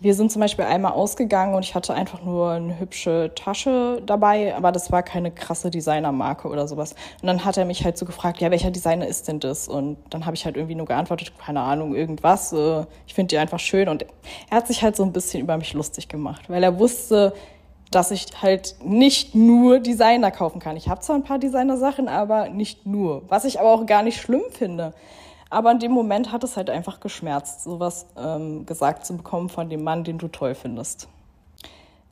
wir 0.00 0.14
sind 0.14 0.30
zum 0.30 0.40
Beispiel 0.40 0.64
einmal 0.66 0.92
ausgegangen 0.92 1.54
und 1.54 1.64
ich 1.64 1.74
hatte 1.74 1.94
einfach 1.94 2.22
nur 2.22 2.50
eine 2.50 2.78
hübsche 2.78 3.32
Tasche 3.34 4.02
dabei, 4.04 4.54
aber 4.54 4.70
das 4.70 4.92
war 4.92 5.02
keine 5.02 5.30
krasse 5.30 5.70
Designermarke 5.70 6.48
oder 6.48 6.68
sowas. 6.68 6.94
Und 7.22 7.28
dann 7.28 7.44
hat 7.44 7.56
er 7.56 7.64
mich 7.64 7.84
halt 7.84 7.96
so 7.96 8.04
gefragt, 8.04 8.40
ja, 8.40 8.50
welcher 8.50 8.70
Designer 8.70 9.06
ist 9.06 9.26
denn 9.26 9.40
das? 9.40 9.68
Und 9.68 9.96
dann 10.10 10.26
habe 10.26 10.36
ich 10.36 10.44
halt 10.44 10.56
irgendwie 10.56 10.74
nur 10.74 10.86
geantwortet, 10.86 11.32
keine 11.38 11.60
Ahnung, 11.60 11.94
irgendwas. 11.94 12.52
Äh, 12.52 12.84
ich 13.06 13.14
finde 13.14 13.28
die 13.28 13.38
einfach 13.38 13.58
schön. 13.58 13.88
Und 13.88 14.04
er 14.50 14.56
hat 14.58 14.66
sich 14.66 14.82
halt 14.82 14.96
so 14.96 15.02
ein 15.02 15.12
bisschen 15.12 15.40
über 15.40 15.56
mich 15.56 15.72
lustig 15.72 16.08
gemacht, 16.08 16.50
weil 16.50 16.62
er 16.62 16.78
wusste, 16.78 17.32
dass 17.90 18.10
ich 18.10 18.26
halt 18.42 18.76
nicht 18.84 19.34
nur 19.34 19.78
Designer 19.78 20.30
kaufen 20.30 20.60
kann. 20.60 20.76
Ich 20.76 20.88
habe 20.88 21.00
zwar 21.00 21.16
ein 21.16 21.22
paar 21.22 21.38
Designer-Sachen, 21.38 22.08
aber 22.08 22.50
nicht 22.50 22.84
nur. 22.84 23.22
Was 23.28 23.44
ich 23.44 23.60
aber 23.60 23.72
auch 23.72 23.86
gar 23.86 24.02
nicht 24.02 24.20
schlimm 24.20 24.42
finde. 24.50 24.92
Aber 25.48 25.70
in 25.70 25.78
dem 25.78 25.92
Moment 25.92 26.32
hat 26.32 26.42
es 26.44 26.56
halt 26.56 26.70
einfach 26.70 27.00
geschmerzt, 27.00 27.62
sowas 27.62 28.06
ähm, 28.16 28.66
gesagt 28.66 29.06
zu 29.06 29.16
bekommen 29.16 29.48
von 29.48 29.70
dem 29.70 29.84
Mann, 29.84 30.04
den 30.04 30.18
du 30.18 30.28
toll 30.28 30.54
findest. 30.54 31.08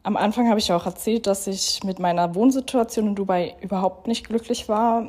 Am 0.04 0.16
Anfang 0.16 0.48
habe 0.48 0.58
ich 0.58 0.72
auch 0.72 0.86
erzählt, 0.86 1.26
dass 1.26 1.46
ich 1.46 1.82
mit 1.82 1.98
meiner 1.98 2.34
Wohnsituation 2.34 3.08
in 3.08 3.14
Dubai 3.14 3.56
überhaupt 3.60 4.06
nicht 4.06 4.28
glücklich 4.28 4.68
war. 4.68 5.06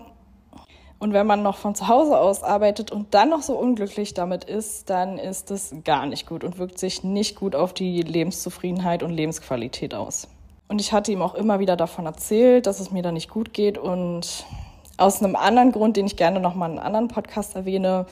Und 0.97 1.11
wenn 1.11 1.27
man 1.27 1.43
noch 1.43 1.57
von 1.57 1.75
zu 1.75 1.89
Hause 1.89 2.17
aus 2.17 2.41
arbeitet 2.41 2.91
und 2.91 3.13
dann 3.13 3.29
noch 3.29 3.41
so 3.41 3.57
unglücklich 3.57 4.13
damit 4.13 4.45
ist, 4.45 4.89
dann 4.89 5.19
ist 5.19 5.51
es 5.51 5.75
gar 5.83 6.05
nicht 6.05 6.25
gut 6.25 6.43
und 6.43 6.57
wirkt 6.57 6.79
sich 6.79 7.03
nicht 7.03 7.35
gut 7.35 7.55
auf 7.55 7.73
die 7.73 8.01
Lebenszufriedenheit 8.01 9.03
und 9.03 9.11
Lebensqualität 9.11 9.93
aus. 9.93 10.29
Und 10.67 10.79
ich 10.79 10.93
hatte 10.93 11.11
ihm 11.11 11.21
auch 11.21 11.35
immer 11.35 11.59
wieder 11.59 11.75
davon 11.75 12.05
erzählt, 12.05 12.65
dass 12.65 12.79
es 12.79 12.91
mir 12.91 13.03
da 13.03 13.11
nicht 13.11 13.29
gut 13.29 13.53
geht 13.53 13.77
und 13.77 14.45
aus 14.97 15.21
einem 15.21 15.35
anderen 15.35 15.71
Grund, 15.71 15.97
den 15.97 16.05
ich 16.05 16.15
gerne 16.15 16.39
nochmal 16.39 16.71
in 16.71 16.77
einem 16.77 16.87
anderen 16.87 17.07
Podcast 17.07 17.55
erwähne, 17.55 18.05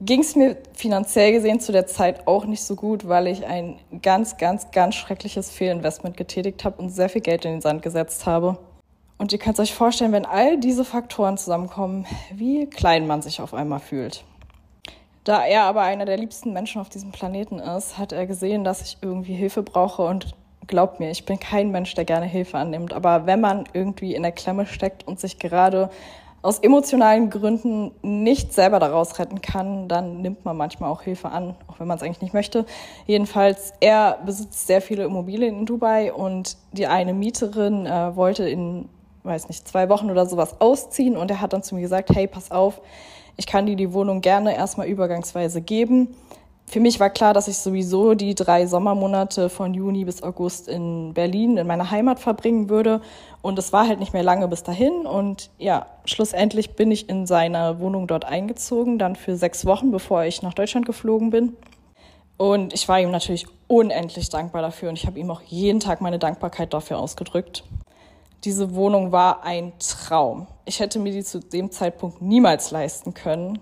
ging 0.00 0.20
es 0.20 0.34
mir 0.34 0.56
finanziell 0.72 1.32
gesehen 1.32 1.60
zu 1.60 1.72
der 1.72 1.86
Zeit 1.86 2.26
auch 2.26 2.46
nicht 2.46 2.62
so 2.62 2.74
gut, 2.74 3.06
weil 3.06 3.26
ich 3.26 3.44
ein 3.46 3.78
ganz, 4.00 4.38
ganz, 4.38 4.70
ganz 4.70 4.94
schreckliches 4.94 5.50
Fehlinvestment 5.50 6.16
getätigt 6.16 6.64
habe 6.64 6.80
und 6.80 6.88
sehr 6.90 7.08
viel 7.08 7.20
Geld 7.20 7.44
in 7.44 7.52
den 7.52 7.60
Sand 7.60 7.82
gesetzt 7.82 8.26
habe. 8.26 8.58
Und 9.18 9.32
ihr 9.32 9.38
könnt 9.38 9.60
euch 9.60 9.74
vorstellen, 9.74 10.12
wenn 10.12 10.24
all 10.24 10.58
diese 10.58 10.84
Faktoren 10.84 11.36
zusammenkommen, 11.36 12.06
wie 12.34 12.66
klein 12.66 13.06
man 13.06 13.20
sich 13.20 13.42
auf 13.42 13.52
einmal 13.52 13.80
fühlt. 13.80 14.24
Da 15.24 15.44
er 15.44 15.64
aber 15.64 15.82
einer 15.82 16.06
der 16.06 16.16
liebsten 16.16 16.54
Menschen 16.54 16.80
auf 16.80 16.88
diesem 16.88 17.12
Planeten 17.12 17.58
ist, 17.58 17.98
hat 17.98 18.12
er 18.12 18.26
gesehen, 18.26 18.64
dass 18.64 18.80
ich 18.80 18.96
irgendwie 19.02 19.34
Hilfe 19.34 19.62
brauche 19.62 20.02
und 20.02 20.34
glaubt 20.66 21.00
mir, 21.00 21.10
ich 21.10 21.26
bin 21.26 21.38
kein 21.38 21.70
Mensch, 21.70 21.94
der 21.94 22.06
gerne 22.06 22.24
Hilfe 22.24 22.56
annimmt. 22.56 22.94
Aber 22.94 23.26
wenn 23.26 23.42
man 23.42 23.64
irgendwie 23.74 24.14
in 24.14 24.22
der 24.22 24.32
Klemme 24.32 24.64
steckt 24.64 25.06
und 25.06 25.20
sich 25.20 25.38
gerade 25.38 25.90
aus 26.42 26.58
emotionalen 26.58 27.28
Gründen 27.28 27.92
nicht 28.02 28.52
selber 28.52 28.78
daraus 28.78 29.18
retten 29.18 29.42
kann, 29.42 29.88
dann 29.88 30.22
nimmt 30.22 30.44
man 30.44 30.56
manchmal 30.56 30.90
auch 30.90 31.02
Hilfe 31.02 31.28
an, 31.30 31.54
auch 31.68 31.78
wenn 31.78 31.86
man 31.86 31.98
es 31.98 32.02
eigentlich 32.02 32.22
nicht 32.22 32.34
möchte. 32.34 32.64
Jedenfalls, 33.06 33.72
er 33.80 34.18
besitzt 34.24 34.66
sehr 34.66 34.80
viele 34.80 35.04
Immobilien 35.04 35.58
in 35.58 35.66
Dubai 35.66 36.12
und 36.12 36.56
die 36.72 36.86
eine 36.86 37.12
Mieterin 37.12 37.84
äh, 37.86 38.16
wollte 38.16 38.48
in, 38.48 38.88
weiß 39.24 39.48
nicht, 39.48 39.68
zwei 39.68 39.88
Wochen 39.90 40.10
oder 40.10 40.24
sowas 40.24 40.60
ausziehen 40.60 41.16
und 41.16 41.30
er 41.30 41.40
hat 41.40 41.52
dann 41.52 41.62
zu 41.62 41.74
mir 41.74 41.82
gesagt, 41.82 42.10
hey, 42.14 42.26
pass 42.26 42.50
auf, 42.50 42.80
ich 43.36 43.46
kann 43.46 43.66
dir 43.66 43.76
die 43.76 43.92
Wohnung 43.92 44.20
gerne 44.22 44.54
erstmal 44.54 44.86
übergangsweise 44.86 45.60
geben 45.60 46.14
für 46.70 46.78
mich 46.78 47.00
war 47.00 47.10
klar, 47.10 47.34
dass 47.34 47.48
ich 47.48 47.58
sowieso 47.58 48.14
die 48.14 48.36
drei 48.36 48.64
Sommermonate 48.64 49.48
von 49.48 49.74
Juni 49.74 50.04
bis 50.04 50.22
August 50.22 50.68
in 50.68 51.12
Berlin, 51.14 51.56
in 51.56 51.66
meiner 51.66 51.90
Heimat 51.90 52.20
verbringen 52.20 52.68
würde. 52.68 53.00
Und 53.42 53.58
es 53.58 53.72
war 53.72 53.88
halt 53.88 53.98
nicht 53.98 54.12
mehr 54.12 54.22
lange 54.22 54.46
bis 54.46 54.62
dahin. 54.62 55.04
Und 55.04 55.50
ja, 55.58 55.86
schlussendlich 56.04 56.76
bin 56.76 56.92
ich 56.92 57.08
in 57.08 57.26
seiner 57.26 57.80
Wohnung 57.80 58.06
dort 58.06 58.24
eingezogen, 58.24 59.00
dann 59.00 59.16
für 59.16 59.36
sechs 59.36 59.66
Wochen, 59.66 59.90
bevor 59.90 60.22
ich 60.22 60.42
nach 60.42 60.54
Deutschland 60.54 60.86
geflogen 60.86 61.30
bin. 61.30 61.56
Und 62.36 62.72
ich 62.72 62.88
war 62.88 63.00
ihm 63.00 63.10
natürlich 63.10 63.48
unendlich 63.66 64.28
dankbar 64.28 64.62
dafür 64.62 64.90
und 64.90 64.96
ich 64.96 65.08
habe 65.08 65.18
ihm 65.18 65.30
auch 65.32 65.42
jeden 65.42 65.80
Tag 65.80 66.00
meine 66.00 66.20
Dankbarkeit 66.20 66.72
dafür 66.72 67.00
ausgedrückt. 67.00 67.64
Diese 68.44 68.76
Wohnung 68.76 69.10
war 69.10 69.42
ein 69.42 69.72
Traum. 69.80 70.46
Ich 70.66 70.78
hätte 70.78 71.00
mir 71.00 71.10
die 71.10 71.24
zu 71.24 71.40
dem 71.40 71.72
Zeitpunkt 71.72 72.22
niemals 72.22 72.70
leisten 72.70 73.12
können 73.12 73.58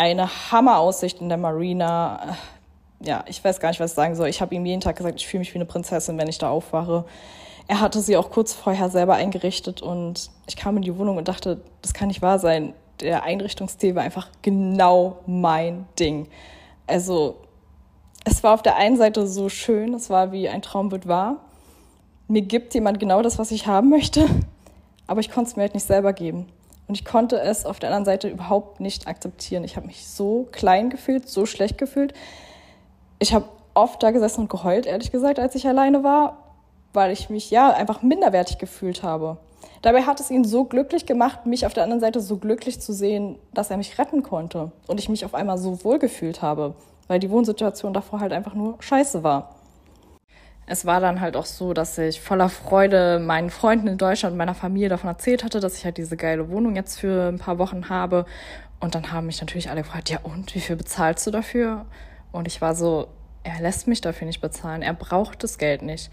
eine 0.00 0.50
Hammeraussicht 0.50 1.20
in 1.20 1.28
der 1.28 1.36
Marina. 1.36 2.36
Ja, 3.00 3.22
ich 3.28 3.44
weiß 3.44 3.60
gar 3.60 3.68
nicht, 3.68 3.80
was 3.80 3.90
ich 3.90 3.96
sagen 3.96 4.14
soll. 4.14 4.28
Ich 4.28 4.40
habe 4.40 4.54
ihm 4.54 4.64
jeden 4.64 4.80
Tag 4.80 4.96
gesagt, 4.96 5.20
ich 5.20 5.26
fühle 5.26 5.40
mich 5.40 5.52
wie 5.52 5.58
eine 5.58 5.66
Prinzessin, 5.66 6.16
wenn 6.16 6.28
ich 6.28 6.38
da 6.38 6.48
aufwache. 6.48 7.04
Er 7.68 7.82
hatte 7.82 8.00
sie 8.00 8.16
auch 8.16 8.30
kurz 8.30 8.54
vorher 8.54 8.88
selber 8.88 9.14
eingerichtet 9.14 9.82
und 9.82 10.30
ich 10.48 10.56
kam 10.56 10.78
in 10.78 10.82
die 10.82 10.96
Wohnung 10.96 11.18
und 11.18 11.28
dachte, 11.28 11.60
das 11.82 11.92
kann 11.92 12.08
nicht 12.08 12.22
wahr 12.22 12.38
sein. 12.38 12.72
der 13.00 13.24
Einrichtungsstil 13.24 13.94
war 13.94 14.02
einfach 14.02 14.28
genau 14.40 15.18
mein 15.26 15.86
Ding. 15.98 16.28
Also 16.86 17.36
es 18.24 18.42
war 18.42 18.54
auf 18.54 18.62
der 18.62 18.76
einen 18.76 18.96
Seite 18.96 19.26
so 19.26 19.50
schön, 19.50 19.92
es 19.92 20.08
war 20.08 20.32
wie 20.32 20.48
ein 20.48 20.62
Traum 20.62 20.90
wird 20.90 21.08
wahr. 21.08 21.36
Mir 22.26 22.42
gibt 22.42 22.72
jemand 22.72 23.00
genau 23.00 23.20
das, 23.20 23.38
was 23.38 23.50
ich 23.50 23.66
haben 23.66 23.90
möchte, 23.90 24.26
aber 25.06 25.20
ich 25.20 25.30
konnte 25.30 25.50
es 25.50 25.56
mir 25.56 25.62
halt 25.62 25.74
nicht 25.74 25.86
selber 25.86 26.14
geben. 26.14 26.46
Und 26.90 26.94
ich 26.94 27.04
konnte 27.04 27.40
es 27.40 27.66
auf 27.66 27.78
der 27.78 27.90
anderen 27.90 28.04
Seite 28.04 28.26
überhaupt 28.26 28.80
nicht 28.80 29.06
akzeptieren. 29.06 29.62
Ich 29.62 29.76
habe 29.76 29.86
mich 29.86 30.08
so 30.08 30.48
klein 30.50 30.90
gefühlt, 30.90 31.28
so 31.28 31.46
schlecht 31.46 31.78
gefühlt. 31.78 32.14
Ich 33.20 33.32
habe 33.32 33.44
oft 33.74 34.02
da 34.02 34.10
gesessen 34.10 34.40
und 34.40 34.50
geheult, 34.50 34.86
ehrlich 34.86 35.12
gesagt, 35.12 35.38
als 35.38 35.54
ich 35.54 35.68
alleine 35.68 36.02
war, 36.02 36.38
weil 36.92 37.12
ich 37.12 37.30
mich 37.30 37.48
ja 37.48 37.70
einfach 37.70 38.02
minderwertig 38.02 38.58
gefühlt 38.58 39.04
habe. 39.04 39.36
Dabei 39.82 40.02
hat 40.02 40.18
es 40.18 40.32
ihn 40.32 40.42
so 40.42 40.64
glücklich 40.64 41.06
gemacht, 41.06 41.46
mich 41.46 41.64
auf 41.64 41.74
der 41.74 41.84
anderen 41.84 42.00
Seite 42.00 42.20
so 42.20 42.38
glücklich 42.38 42.80
zu 42.80 42.92
sehen, 42.92 43.38
dass 43.54 43.70
er 43.70 43.76
mich 43.76 43.96
retten 43.96 44.24
konnte 44.24 44.72
und 44.88 44.98
ich 44.98 45.08
mich 45.08 45.24
auf 45.24 45.34
einmal 45.34 45.58
so 45.58 45.84
wohl 45.84 46.00
gefühlt 46.00 46.42
habe, 46.42 46.74
weil 47.06 47.20
die 47.20 47.30
Wohnsituation 47.30 47.92
davor 47.92 48.18
halt 48.18 48.32
einfach 48.32 48.54
nur 48.54 48.74
scheiße 48.80 49.22
war 49.22 49.59
es 50.70 50.86
war 50.86 51.00
dann 51.00 51.20
halt 51.20 51.36
auch 51.36 51.46
so, 51.46 51.74
dass 51.74 51.98
ich 51.98 52.20
voller 52.20 52.48
Freude 52.48 53.18
meinen 53.18 53.50
Freunden 53.50 53.88
in 53.88 53.98
Deutschland 53.98 54.34
und 54.34 54.38
meiner 54.38 54.54
Familie 54.54 54.88
davon 54.88 55.08
erzählt 55.08 55.42
hatte, 55.42 55.58
dass 55.58 55.76
ich 55.76 55.84
halt 55.84 55.96
diese 55.96 56.16
geile 56.16 56.48
Wohnung 56.48 56.76
jetzt 56.76 57.00
für 57.00 57.26
ein 57.26 57.38
paar 57.38 57.58
Wochen 57.58 57.88
habe. 57.88 58.24
Und 58.78 58.94
dann 58.94 59.10
haben 59.10 59.26
mich 59.26 59.40
natürlich 59.40 59.68
alle 59.68 59.82
gefragt, 59.82 60.10
ja 60.10 60.20
und, 60.22 60.54
wie 60.54 60.60
viel 60.60 60.76
bezahlst 60.76 61.26
du 61.26 61.32
dafür? 61.32 61.86
Und 62.30 62.46
ich 62.46 62.60
war 62.60 62.76
so, 62.76 63.08
er 63.42 63.60
lässt 63.60 63.88
mich 63.88 64.00
dafür 64.00 64.28
nicht 64.28 64.40
bezahlen, 64.40 64.82
er 64.82 64.94
braucht 64.94 65.42
das 65.42 65.58
Geld 65.58 65.82
nicht. 65.82 66.08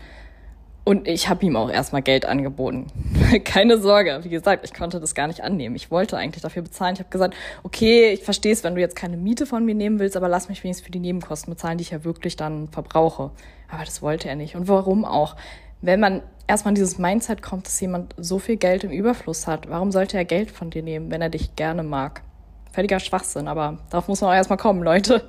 Und 0.83 1.07
ich 1.07 1.29
habe 1.29 1.45
ihm 1.45 1.55
auch 1.55 1.69
erstmal 1.69 2.01
Geld 2.01 2.25
angeboten. 2.25 2.87
Keine 3.43 3.77
Sorge, 3.77 4.21
wie 4.23 4.29
gesagt, 4.29 4.65
ich 4.65 4.73
konnte 4.73 4.99
das 4.99 5.13
gar 5.13 5.27
nicht 5.27 5.43
annehmen. 5.43 5.75
Ich 5.75 5.91
wollte 5.91 6.17
eigentlich 6.17 6.41
dafür 6.41 6.63
bezahlen. 6.63 6.95
Ich 6.95 6.99
habe 6.99 7.09
gesagt, 7.11 7.35
okay, 7.61 8.09
ich 8.11 8.23
verstehe 8.23 8.53
es, 8.53 8.63
wenn 8.63 8.73
du 8.73 8.81
jetzt 8.81 8.95
keine 8.95 9.17
Miete 9.17 9.45
von 9.45 9.65
mir 9.65 9.75
nehmen 9.75 9.99
willst, 9.99 10.17
aber 10.17 10.29
lass 10.29 10.49
mich 10.49 10.63
wenigstens 10.63 10.85
für 10.85 10.91
die 10.91 10.99
Nebenkosten 10.99 11.53
bezahlen, 11.53 11.77
die 11.77 11.83
ich 11.83 11.91
ja 11.91 12.03
wirklich 12.03 12.37
dann 12.37 12.69
verbrauche. 12.69 13.29
Aber 13.69 13.83
das 13.83 14.01
wollte 14.01 14.29
er 14.29 14.35
nicht. 14.35 14.55
Und 14.55 14.67
warum 14.67 15.05
auch? 15.05 15.35
Wenn 15.81 15.99
man 15.99 16.21
erstmal 16.47 16.71
in 16.71 16.75
dieses 16.75 16.97
Mindset 16.97 17.41
kommt, 17.41 17.67
dass 17.67 17.79
jemand 17.79 18.15
so 18.17 18.39
viel 18.39 18.57
Geld 18.57 18.83
im 18.83 18.91
Überfluss 18.91 19.47
hat, 19.47 19.69
warum 19.69 19.91
sollte 19.91 20.17
er 20.17 20.25
Geld 20.25 20.51
von 20.51 20.69
dir 20.69 20.81
nehmen, 20.81 21.11
wenn 21.11 21.21
er 21.21 21.29
dich 21.29 21.55
gerne 21.55 21.83
mag? 21.83 22.23
Völliger 22.71 22.99
Schwachsinn, 22.99 23.47
aber 23.47 23.79
darauf 23.89 24.07
muss 24.07 24.21
man 24.21 24.31
auch 24.31 24.35
erstmal 24.35 24.57
kommen, 24.57 24.83
Leute. 24.83 25.27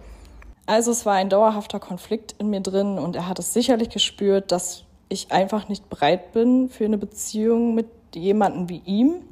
Also 0.66 0.90
es 0.90 1.06
war 1.06 1.14
ein 1.14 1.30
dauerhafter 1.30 1.80
Konflikt 1.80 2.34
in 2.38 2.50
mir 2.50 2.60
drin 2.60 2.98
und 2.98 3.16
er 3.16 3.26
hat 3.26 3.38
es 3.38 3.54
sicherlich 3.54 3.88
gespürt, 3.88 4.52
dass 4.52 4.84
ich 5.08 5.32
einfach 5.32 5.68
nicht 5.68 5.88
bereit 5.88 6.32
bin 6.32 6.68
für 6.68 6.84
eine 6.84 6.98
Beziehung 6.98 7.74
mit 7.74 7.86
jemandem 8.14 8.68
wie 8.68 8.82
ihm. 8.84 9.22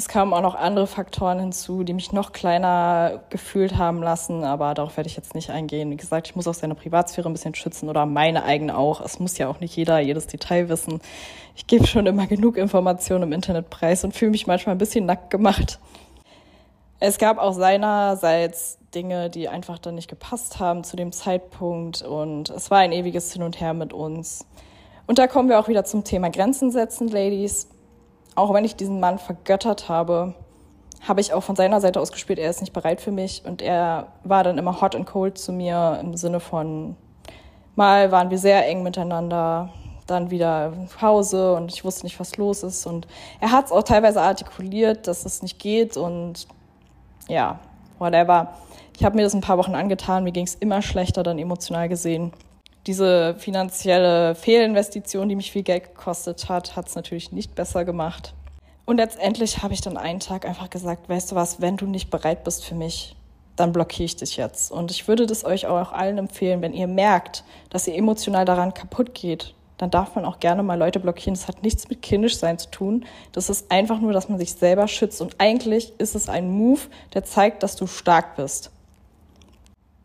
Es 0.00 0.08
kamen 0.08 0.32
auch 0.32 0.40
noch 0.40 0.54
andere 0.54 0.86
Faktoren 0.86 1.38
hinzu, 1.38 1.84
die 1.84 1.92
mich 1.92 2.10
noch 2.10 2.32
kleiner 2.32 3.20
gefühlt 3.28 3.76
haben 3.76 4.02
lassen, 4.02 4.44
aber 4.44 4.72
darauf 4.72 4.96
werde 4.96 5.10
ich 5.10 5.16
jetzt 5.16 5.34
nicht 5.34 5.50
eingehen. 5.50 5.90
Wie 5.90 5.98
gesagt, 5.98 6.26
ich 6.26 6.34
muss 6.34 6.48
auch 6.48 6.54
seine 6.54 6.74
Privatsphäre 6.74 7.28
ein 7.28 7.34
bisschen 7.34 7.54
schützen 7.54 7.86
oder 7.86 8.06
meine 8.06 8.44
eigene 8.44 8.78
auch. 8.78 9.02
Es 9.02 9.20
muss 9.20 9.36
ja 9.36 9.46
auch 9.46 9.60
nicht 9.60 9.76
jeder 9.76 9.98
jedes 9.98 10.26
Detail 10.26 10.70
wissen. 10.70 11.02
Ich 11.54 11.66
gebe 11.66 11.86
schon 11.86 12.06
immer 12.06 12.26
genug 12.26 12.56
Informationen 12.56 13.24
im 13.24 13.32
Internet 13.34 13.68
preis 13.68 14.02
und 14.02 14.14
fühle 14.14 14.30
mich 14.30 14.46
manchmal 14.46 14.74
ein 14.74 14.78
bisschen 14.78 15.04
nackt 15.04 15.28
gemacht. 15.28 15.78
Es 16.98 17.18
gab 17.18 17.36
auch 17.36 17.52
seinerseits 17.52 18.78
Dinge, 18.94 19.28
die 19.28 19.50
einfach 19.50 19.78
dann 19.78 19.96
nicht 19.96 20.08
gepasst 20.08 20.60
haben 20.60 20.82
zu 20.82 20.96
dem 20.96 21.12
Zeitpunkt 21.12 22.00
und 22.00 22.48
es 22.48 22.70
war 22.70 22.78
ein 22.78 22.92
ewiges 22.92 23.34
Hin 23.34 23.42
und 23.42 23.60
Her 23.60 23.74
mit 23.74 23.92
uns. 23.92 24.46
Und 25.06 25.18
da 25.18 25.26
kommen 25.26 25.50
wir 25.50 25.60
auch 25.60 25.68
wieder 25.68 25.84
zum 25.84 26.04
Thema 26.04 26.30
Grenzen 26.30 26.70
setzen, 26.70 27.08
Ladies. 27.08 27.68
Auch 28.34 28.54
wenn 28.54 28.64
ich 28.64 28.76
diesen 28.76 29.00
Mann 29.00 29.18
vergöttert 29.18 29.88
habe, 29.88 30.34
habe 31.06 31.20
ich 31.20 31.32
auch 31.32 31.42
von 31.42 31.56
seiner 31.56 31.80
Seite 31.80 32.00
aus 32.00 32.12
gespürt, 32.12 32.38
er 32.38 32.50
ist 32.50 32.60
nicht 32.60 32.72
bereit 32.72 33.00
für 33.00 33.10
mich. 33.10 33.42
Und 33.44 33.62
er 33.62 34.08
war 34.24 34.44
dann 34.44 34.58
immer 34.58 34.80
hot 34.80 34.94
and 34.94 35.06
cold 35.06 35.38
zu 35.38 35.52
mir 35.52 35.98
im 36.02 36.16
Sinne 36.16 36.40
von, 36.40 36.96
mal 37.76 38.12
waren 38.12 38.30
wir 38.30 38.38
sehr 38.38 38.66
eng 38.68 38.82
miteinander, 38.82 39.70
dann 40.06 40.30
wieder 40.30 40.72
Pause 40.98 41.54
und 41.54 41.72
ich 41.72 41.84
wusste 41.84 42.04
nicht, 42.04 42.18
was 42.20 42.36
los 42.36 42.62
ist. 42.62 42.86
Und 42.86 43.06
er 43.40 43.52
hat 43.52 43.66
es 43.66 43.72
auch 43.72 43.82
teilweise 43.82 44.20
artikuliert, 44.20 45.06
dass 45.06 45.24
es 45.24 45.42
nicht 45.42 45.58
geht 45.58 45.96
und 45.96 46.46
ja, 47.28 47.58
whatever. 47.98 48.54
Ich 48.96 49.04
habe 49.04 49.16
mir 49.16 49.22
das 49.22 49.34
ein 49.34 49.40
paar 49.40 49.56
Wochen 49.56 49.74
angetan, 49.74 50.24
mir 50.24 50.32
ging 50.32 50.44
es 50.44 50.54
immer 50.56 50.82
schlechter 50.82 51.22
dann 51.22 51.38
emotional 51.38 51.88
gesehen 51.88 52.32
diese 52.86 53.34
finanzielle 53.38 54.34
Fehlinvestition, 54.34 55.28
die 55.28 55.36
mich 55.36 55.52
viel 55.52 55.62
Geld 55.62 55.84
gekostet 55.84 56.48
hat, 56.48 56.76
hat 56.76 56.88
es 56.88 56.94
natürlich 56.94 57.32
nicht 57.32 57.54
besser 57.54 57.84
gemacht. 57.84 58.34
Und 58.86 58.96
letztendlich 58.96 59.62
habe 59.62 59.74
ich 59.74 59.80
dann 59.80 59.96
einen 59.96 60.20
Tag 60.20 60.44
einfach 60.44 60.70
gesagt, 60.70 61.08
weißt 61.08 61.32
du 61.32 61.36
was, 61.36 61.60
wenn 61.60 61.76
du 61.76 61.86
nicht 61.86 62.10
bereit 62.10 62.42
bist 62.42 62.64
für 62.64 62.74
mich, 62.74 63.14
dann 63.56 63.72
blockiere 63.72 64.06
ich 64.06 64.16
dich 64.16 64.36
jetzt. 64.36 64.72
Und 64.72 64.90
ich 64.90 65.06
würde 65.06 65.26
das 65.26 65.44
euch 65.44 65.66
auch 65.66 65.92
allen 65.92 66.18
empfehlen, 66.18 66.62
wenn 66.62 66.72
ihr 66.72 66.86
merkt, 66.86 67.44
dass 67.68 67.86
ihr 67.86 67.94
emotional 67.94 68.44
daran 68.44 68.74
kaputt 68.74 69.14
geht, 69.14 69.54
dann 69.76 69.90
darf 69.90 70.14
man 70.14 70.24
auch 70.24 70.40
gerne 70.40 70.62
mal 70.62 70.78
Leute 70.78 71.00
blockieren. 71.00 71.34
Das 71.34 71.48
hat 71.48 71.62
nichts 71.62 71.88
mit 71.88 72.02
kindisch 72.02 72.36
sein 72.36 72.58
zu 72.58 72.70
tun. 72.70 73.06
Das 73.32 73.48
ist 73.48 73.70
einfach 73.70 73.98
nur, 74.00 74.12
dass 74.12 74.28
man 74.28 74.38
sich 74.38 74.52
selber 74.52 74.88
schützt. 74.88 75.20
Und 75.20 75.36
eigentlich 75.38 75.92
ist 75.98 76.14
es 76.14 76.28
ein 76.28 76.50
Move, 76.50 76.80
der 77.14 77.24
zeigt, 77.24 77.62
dass 77.62 77.76
du 77.76 77.86
stark 77.86 78.36
bist. 78.36 78.70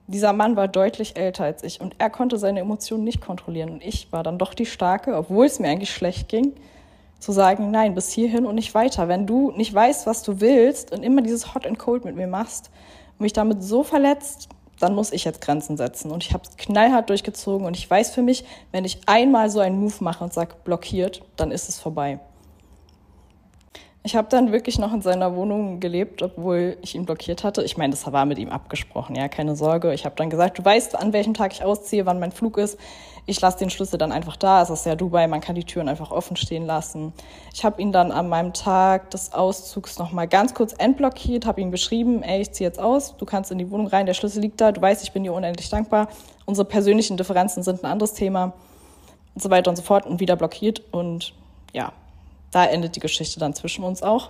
Dieser 0.07 0.33
Mann 0.33 0.55
war 0.55 0.67
deutlich 0.67 1.17
älter 1.17 1.45
als 1.45 1.63
ich 1.63 1.81
und 1.81 1.95
er 1.97 2.11
konnte 2.11 2.37
seine 2.37 2.59
Emotionen 2.59 3.03
nicht 3.03 3.21
kontrollieren. 3.21 3.71
Und 3.71 3.83
ich 3.83 4.11
war 4.11 4.21
dann 4.21 4.37
doch 4.37 4.53
die 4.53 4.67
Starke, 4.67 5.15
obwohl 5.15 5.47
es 5.47 5.59
mir 5.59 5.67
eigentlich 5.69 5.93
schlecht 5.93 6.29
ging, 6.29 6.53
zu 7.19 7.31
sagen, 7.31 7.71
nein, 7.71 7.95
bis 7.95 8.11
hierhin 8.11 8.45
und 8.45 8.55
nicht 8.55 8.75
weiter. 8.75 9.07
Wenn 9.07 9.25
du 9.25 9.51
nicht 9.51 9.73
weißt, 9.73 10.05
was 10.05 10.21
du 10.21 10.41
willst 10.41 10.91
und 10.91 11.01
immer 11.01 11.21
dieses 11.21 11.55
Hot 11.55 11.65
and 11.65 11.79
Cold 11.79 12.05
mit 12.05 12.15
mir 12.15 12.27
machst 12.27 12.69
und 13.17 13.23
mich 13.23 13.33
damit 13.33 13.63
so 13.63 13.83
verletzt, 13.83 14.49
dann 14.79 14.93
muss 14.93 15.11
ich 15.11 15.23
jetzt 15.23 15.41
Grenzen 15.41 15.75
setzen. 15.77 16.11
Und 16.11 16.23
ich 16.23 16.33
habe 16.33 16.43
es 16.43 16.55
knallhart 16.57 17.09
durchgezogen 17.09 17.65
und 17.65 17.75
ich 17.75 17.89
weiß 17.89 18.11
für 18.11 18.21
mich, 18.21 18.45
wenn 18.71 18.85
ich 18.85 18.99
einmal 19.07 19.49
so 19.49 19.59
einen 19.59 19.79
Move 19.79 20.03
mache 20.03 20.23
und 20.23 20.33
sage 20.33 20.55
blockiert, 20.63 21.21
dann 21.35 21.49
ist 21.49 21.67
es 21.67 21.79
vorbei. 21.79 22.19
Ich 24.05 24.15
habe 24.15 24.27
dann 24.29 24.51
wirklich 24.51 24.77
noch 24.77 24.93
in 24.93 25.01
seiner 25.01 25.35
Wohnung 25.35 25.79
gelebt, 25.79 26.21
obwohl 26.21 26.77
ich 26.83 26.93
ihn 26.93 27.05
blockiert 27.05 27.43
hatte. 27.43 27.63
Ich 27.63 27.75
meine, 27.75 27.89
das 27.89 28.05
war 28.13 28.27
mit 28.27 28.37
ihm 28.37 28.49
abgesprochen, 28.49 29.15
ja, 29.15 29.27
keine 29.29 29.55
Sorge. 29.55 29.95
Ich 29.95 30.05
habe 30.05 30.13
dann 30.15 30.29
gesagt, 30.29 30.59
du 30.59 30.63
weißt, 30.63 30.95
an 30.95 31.11
welchem 31.11 31.33
Tag 31.33 31.53
ich 31.53 31.63
ausziehe, 31.63 32.05
wann 32.05 32.19
mein 32.19 32.31
Flug 32.31 32.59
ist. 32.59 32.77
Ich 33.25 33.41
lasse 33.41 33.57
den 33.57 33.71
Schlüssel 33.71 33.97
dann 33.97 34.11
einfach 34.11 34.35
da. 34.35 34.61
Es 34.61 34.69
ist 34.69 34.85
ja 34.85 34.93
Dubai, 34.93 35.25
man 35.25 35.41
kann 35.41 35.55
die 35.55 35.63
Türen 35.63 35.89
einfach 35.89 36.11
offen 36.11 36.35
stehen 36.35 36.67
lassen. 36.67 37.13
Ich 37.51 37.65
habe 37.65 37.81
ihn 37.81 37.91
dann 37.91 38.11
an 38.11 38.29
meinem 38.29 38.53
Tag 38.53 39.09
des 39.09 39.33
Auszugs 39.33 39.97
noch 39.97 40.11
mal 40.11 40.27
ganz 40.27 40.53
kurz 40.53 40.73
entblockiert, 40.73 41.47
habe 41.47 41.61
ihm 41.61 41.71
beschrieben, 41.71 42.21
ey, 42.21 42.41
ich 42.41 42.51
ziehe 42.51 42.69
jetzt 42.69 42.79
aus, 42.79 43.17
du 43.17 43.25
kannst 43.25 43.49
in 43.51 43.57
die 43.57 43.71
Wohnung 43.71 43.87
rein, 43.87 44.05
der 44.05 44.13
Schlüssel 44.13 44.39
liegt 44.39 44.61
da, 44.61 44.71
du 44.71 44.81
weißt, 44.81 45.01
ich 45.01 45.13
bin 45.13 45.23
dir 45.23 45.33
unendlich 45.33 45.71
dankbar. 45.71 46.09
Unsere 46.45 46.65
persönlichen 46.65 47.17
Differenzen 47.17 47.63
sind 47.63 47.83
ein 47.83 47.91
anderes 47.91 48.13
Thema 48.13 48.53
und 49.33 49.41
so 49.41 49.49
weiter 49.49 49.71
und 49.71 49.77
so 49.77 49.81
fort 49.81 50.05
und 50.05 50.19
wieder 50.19 50.35
blockiert 50.35 50.83
und 50.91 51.33
ja, 51.73 51.91
da 52.55 52.65
endet 52.65 52.95
die 52.95 53.01
Geschichte 53.01 53.37
dann 53.37 53.53
zwischen 53.53 53.83
uns 53.83 54.01
auch. 54.01 54.29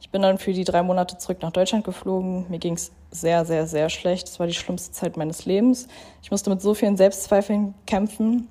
Ich 0.00 0.10
bin 0.10 0.22
dann 0.22 0.38
für 0.38 0.52
die 0.52 0.62
drei 0.62 0.84
Monate 0.84 1.18
zurück 1.18 1.38
nach 1.42 1.50
Deutschland 1.50 1.82
geflogen. 1.84 2.46
Mir 2.48 2.60
ging 2.60 2.74
es 2.74 2.92
sehr, 3.10 3.44
sehr, 3.44 3.66
sehr 3.66 3.90
schlecht. 3.90 4.28
Es 4.28 4.38
war 4.38 4.46
die 4.46 4.54
schlimmste 4.54 4.92
Zeit 4.92 5.16
meines 5.16 5.44
Lebens. 5.44 5.88
Ich 6.22 6.30
musste 6.30 6.50
mit 6.50 6.62
so 6.62 6.72
vielen 6.72 6.96
Selbstzweifeln 6.96 7.74
kämpfen. 7.84 8.46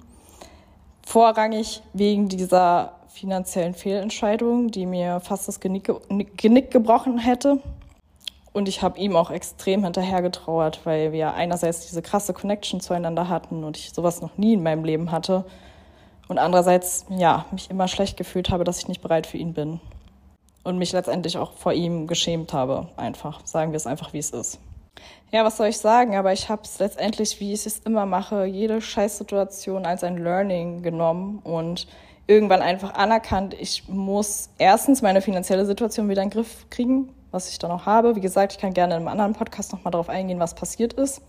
Vorrangig 1.06 1.84
wegen 1.94 2.28
dieser 2.28 2.98
finanziellen 3.08 3.76
Fehlentscheidung, 3.76 4.72
die 4.72 4.88
mir 4.88 5.22
fast 5.22 5.48
das 5.48 5.62
Genick, 5.62 5.90
Genick 6.36 6.70
gebrochen 6.70 7.20
hätte. 7.20 7.62
Und 8.52 8.68
ich 8.68 8.82
habe 8.82 9.00
ihm 9.00 9.16
auch 9.16 9.32
extrem 9.32 9.86
hinterhergetrauert, 9.86 10.82
weil 10.84 11.14
wir 11.14 11.34
einerseits 11.34 11.88
diese 11.88 12.02
krasse 12.02 12.34
Connection 12.34 12.82
zueinander 12.82 13.30
hatten 13.30 13.64
und 13.64 13.78
ich 13.78 13.94
sowas 13.94 14.20
noch 14.20 14.38
nie 14.38 14.52
in 14.52 14.64
meinem 14.64 14.84
Leben 14.84 15.14
hatte 15.14 15.46
und 16.28 16.38
andererseits, 16.38 17.06
ja, 17.10 17.46
mich 17.52 17.70
immer 17.70 17.88
schlecht 17.88 18.18
gefühlt 18.18 18.50
habe, 18.50 18.64
dass 18.64 18.80
ich 18.80 18.88
nicht 18.88 19.02
bereit 19.02 19.28
für 19.28 19.38
ihn 19.38 19.54
bin. 19.54 19.80
Und 20.64 20.78
mich 20.78 20.94
letztendlich 20.94 21.38
auch 21.38 21.54
vor 21.54 21.74
ihm 21.74 22.08
geschämt 22.08 22.54
habe, 22.54 22.88
einfach. 22.96 23.46
Sagen 23.46 23.72
wir 23.74 23.78
es 23.78 23.86
einfach, 23.86 24.14
wie 24.14 24.20
es 24.20 24.32
ist. 24.32 24.60
Ja, 25.32 25.44
was 25.44 25.58
soll 25.58 25.68
ich 25.68 25.78
sagen? 25.78 26.16
Aber 26.16 26.32
ich 26.32 26.48
habe 26.48 26.62
es 26.64 26.80
letztendlich, 26.80 27.40
wie 27.40 27.54
ich 27.54 27.66
es 27.66 27.80
immer 27.80 28.06
mache, 28.06 28.46
jede 28.46 28.80
Scheißsituation 28.82 29.86
als 29.86 30.04
ein 30.04 30.18
Learning 30.18 30.82
genommen 30.84 31.40
und 31.44 31.88
irgendwann 32.28 32.62
einfach 32.62 32.94
anerkannt, 32.94 33.54
ich 33.54 33.88
muss 33.90 34.50
erstens 34.58 35.02
meine 35.02 35.22
finanzielle 35.22 35.66
Situation 35.66 36.10
wieder 36.10 36.22
in 36.22 36.30
den 36.30 36.36
Griff 36.36 36.70
kriegen, 36.70 37.10
was 37.32 37.50
ich 37.50 37.60
dann 37.60 37.72
auch 37.72 37.86
habe. 37.86 38.16
Wie 38.16 38.22
gesagt, 38.22 38.54
ich 38.54 38.60
kann 38.60 38.74
gerne 38.74 38.94
in 38.94 39.00
einem 39.00 39.08
anderen 39.10 39.34
Podcast 39.34 39.74
nochmal 39.74 39.92
darauf 39.92 40.08
eingehen, 40.08 40.40
was 40.40 40.56
passiert 40.56 40.94
ist. 40.94 41.22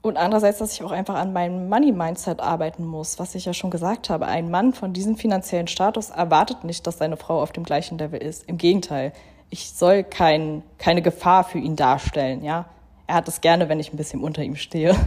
Und 0.00 0.16
andererseits, 0.16 0.58
dass 0.58 0.72
ich 0.72 0.82
auch 0.84 0.92
einfach 0.92 1.16
an 1.16 1.32
meinem 1.32 1.68
Money-Mindset 1.68 2.40
arbeiten 2.40 2.86
muss, 2.86 3.18
was 3.18 3.34
ich 3.34 3.44
ja 3.44 3.52
schon 3.52 3.70
gesagt 3.70 4.10
habe. 4.10 4.26
Ein 4.26 4.50
Mann 4.50 4.72
von 4.72 4.92
diesem 4.92 5.16
finanziellen 5.16 5.66
Status 5.66 6.10
erwartet 6.10 6.62
nicht, 6.64 6.86
dass 6.86 6.98
seine 6.98 7.16
Frau 7.16 7.42
auf 7.42 7.52
dem 7.52 7.64
gleichen 7.64 7.98
Level 7.98 8.22
ist. 8.22 8.48
Im 8.48 8.58
Gegenteil, 8.58 9.12
ich 9.50 9.70
soll 9.70 10.04
kein, 10.04 10.62
keine 10.78 11.02
Gefahr 11.02 11.44
für 11.44 11.58
ihn 11.58 11.76
darstellen, 11.76 12.44
ja. 12.44 12.66
Er 13.06 13.14
hat 13.16 13.28
es 13.28 13.40
gerne, 13.40 13.68
wenn 13.68 13.80
ich 13.80 13.92
ein 13.92 13.96
bisschen 13.96 14.22
unter 14.22 14.42
ihm 14.42 14.56
stehe. 14.56 14.94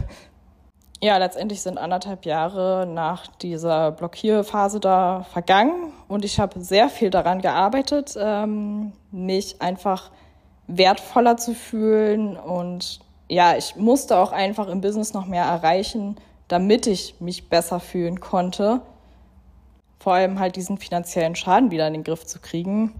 Ja, 1.04 1.16
letztendlich 1.16 1.62
sind 1.62 1.78
anderthalb 1.78 2.26
Jahre 2.26 2.86
nach 2.86 3.26
dieser 3.26 3.90
Blockierphase 3.90 4.78
da 4.78 5.26
vergangen 5.32 5.92
und 6.06 6.24
ich 6.24 6.38
habe 6.38 6.60
sehr 6.60 6.88
viel 6.88 7.10
daran 7.10 7.42
gearbeitet, 7.42 8.14
ähm, 8.16 8.92
mich 9.10 9.60
einfach 9.60 10.12
wertvoller 10.68 11.36
zu 11.36 11.54
fühlen. 11.54 12.36
Und 12.36 13.00
ja, 13.32 13.56
ich 13.56 13.76
musste 13.76 14.18
auch 14.18 14.30
einfach 14.30 14.68
im 14.68 14.82
Business 14.82 15.14
noch 15.14 15.24
mehr 15.24 15.44
erreichen, 15.44 16.16
damit 16.48 16.86
ich 16.86 17.14
mich 17.18 17.48
besser 17.48 17.80
fühlen 17.80 18.20
konnte. 18.20 18.82
Vor 19.98 20.12
allem 20.12 20.38
halt 20.38 20.56
diesen 20.56 20.76
finanziellen 20.76 21.34
Schaden 21.34 21.70
wieder 21.70 21.86
in 21.86 21.94
den 21.94 22.04
Griff 22.04 22.26
zu 22.26 22.40
kriegen. 22.40 22.92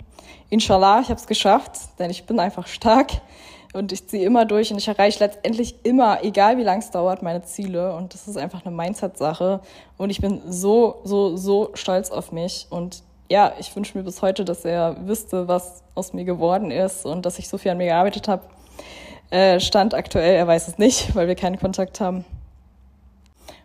Inshallah, 0.48 1.00
ich 1.00 1.10
habe 1.10 1.20
es 1.20 1.26
geschafft, 1.26 1.72
denn 1.98 2.10
ich 2.10 2.24
bin 2.24 2.40
einfach 2.40 2.66
stark 2.66 3.20
und 3.74 3.92
ich 3.92 4.08
ziehe 4.08 4.24
immer 4.24 4.46
durch 4.46 4.72
und 4.72 4.78
ich 4.78 4.88
erreiche 4.88 5.18
letztendlich 5.18 5.74
immer, 5.82 6.24
egal 6.24 6.56
wie 6.56 6.62
lange 6.62 6.80
es 6.80 6.90
dauert, 6.90 7.22
meine 7.22 7.42
Ziele. 7.42 7.94
Und 7.94 8.14
das 8.14 8.26
ist 8.26 8.38
einfach 8.38 8.64
eine 8.64 8.74
Mindset-Sache. 8.74 9.60
Und 9.98 10.08
ich 10.08 10.22
bin 10.22 10.40
so, 10.50 11.02
so, 11.04 11.36
so 11.36 11.72
stolz 11.74 12.10
auf 12.10 12.32
mich. 12.32 12.68
Und 12.70 13.02
ja, 13.30 13.52
ich 13.58 13.76
wünsche 13.76 13.98
mir 13.98 14.04
bis 14.04 14.22
heute, 14.22 14.46
dass 14.46 14.64
er 14.64 14.96
wüsste, 15.06 15.46
was 15.46 15.82
aus 15.94 16.14
mir 16.14 16.24
geworden 16.24 16.70
ist 16.70 17.04
und 17.04 17.26
dass 17.26 17.38
ich 17.38 17.50
so 17.50 17.58
viel 17.58 17.72
an 17.72 17.76
mir 17.76 17.88
gearbeitet 17.88 18.28
habe. 18.28 18.44
Äh, 19.32 19.60
Stand 19.60 19.94
aktuell, 19.94 20.34
er 20.34 20.46
weiß 20.46 20.68
es 20.68 20.76
nicht, 20.76 21.16
weil 21.16 21.26
wir 21.26 21.34
keinen 21.34 21.58
Kontakt 21.58 22.02
haben. 22.02 22.26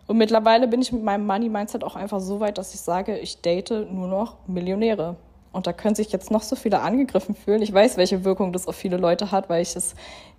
Und 0.06 0.16
mittlerweile 0.16 0.66
bin 0.66 0.80
ich 0.80 0.92
mit 0.92 1.04
meinem 1.04 1.26
Money-Mindset 1.26 1.84
auch 1.84 1.94
einfach 1.94 2.20
so 2.20 2.40
weit, 2.40 2.56
dass 2.56 2.72
ich 2.72 2.80
sage, 2.80 3.18
ich 3.18 3.42
date 3.42 3.70
nur 3.92 4.08
noch 4.08 4.36
Millionäre. 4.46 5.16
Und 5.52 5.66
da 5.66 5.74
können 5.74 5.94
sich 5.94 6.10
jetzt 6.10 6.30
noch 6.30 6.42
so 6.42 6.56
viele 6.56 6.80
angegriffen 6.80 7.34
fühlen. 7.34 7.60
Ich 7.60 7.70
weiß, 7.70 7.98
welche 7.98 8.24
Wirkung 8.24 8.54
das 8.54 8.66
auf 8.66 8.76
viele 8.76 8.96
Leute 8.96 9.30
hat, 9.30 9.50
weil 9.50 9.60
ich 9.60 9.76
es 9.76 9.94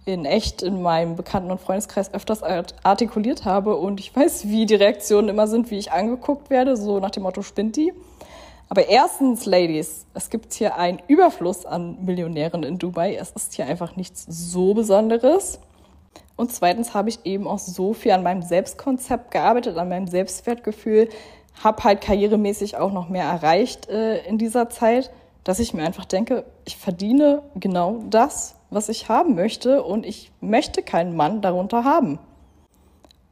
in 0.06 0.26
echt 0.26 0.64
in 0.64 0.82
meinem 0.82 1.16
Bekannten- 1.16 1.52
und 1.52 1.62
Freundeskreis 1.62 2.12
öfters 2.12 2.42
artikuliert 2.82 3.46
habe. 3.46 3.76
Und 3.76 4.00
ich 4.00 4.16
weiß, 4.16 4.48
wie 4.48 4.66
die 4.66 4.76
Reaktionen 4.76 5.30
immer 5.30 5.48
sind, 5.48 5.70
wie 5.70 5.78
ich 5.78 5.92
angeguckt 5.92 6.50
werde, 6.50 6.76
so 6.76 7.00
nach 7.00 7.12
dem 7.12 7.22
Motto, 7.22 7.44
spinnt 7.44 7.76
die. 7.76 7.94
Aber 8.70 8.88
erstens, 8.88 9.48
Ladies, 9.48 10.06
es 10.14 10.30
gibt 10.30 10.54
hier 10.54 10.78
einen 10.78 11.02
Überfluss 11.08 11.66
an 11.66 12.06
Millionären 12.06 12.62
in 12.62 12.78
Dubai. 12.78 13.16
Es 13.16 13.32
ist 13.32 13.56
hier 13.56 13.66
einfach 13.66 13.96
nichts 13.96 14.26
so 14.30 14.76
Besonderes. 14.76 15.60
Und 16.36 16.54
zweitens 16.54 16.94
habe 16.94 17.10
ich 17.10 17.26
eben 17.26 17.48
auch 17.48 17.58
so 17.58 17.94
viel 17.94 18.12
an 18.12 18.22
meinem 18.22 18.44
Selbstkonzept 18.44 19.32
gearbeitet, 19.32 19.78
an 19.78 19.90
meinem 19.90 20.08
Selbstwertgefühl, 20.08 21.10
habe 21.64 21.84
halt 21.84 22.02
karrieremäßig 22.02 22.78
auch 22.78 22.94
noch 22.94 23.10
mehr 23.10 23.26
erreicht 23.26 23.90
äh, 23.90 24.24
in 24.26 24.38
dieser 24.38 24.70
Zeit, 24.70 25.12
dass 25.44 25.60
ich 25.60 25.74
mir 25.74 25.84
einfach 25.84 26.06
denke, 26.06 26.46
ich 26.64 26.78
verdiene 26.78 27.42
genau 27.56 28.04
das, 28.10 28.56
was 28.70 28.88
ich 28.88 29.10
haben 29.10 29.34
möchte 29.36 29.84
und 29.84 30.06
ich 30.06 30.32
möchte 30.42 30.84
keinen 30.84 31.16
Mann 31.16 31.42
darunter 31.42 31.84
haben. 31.84 32.20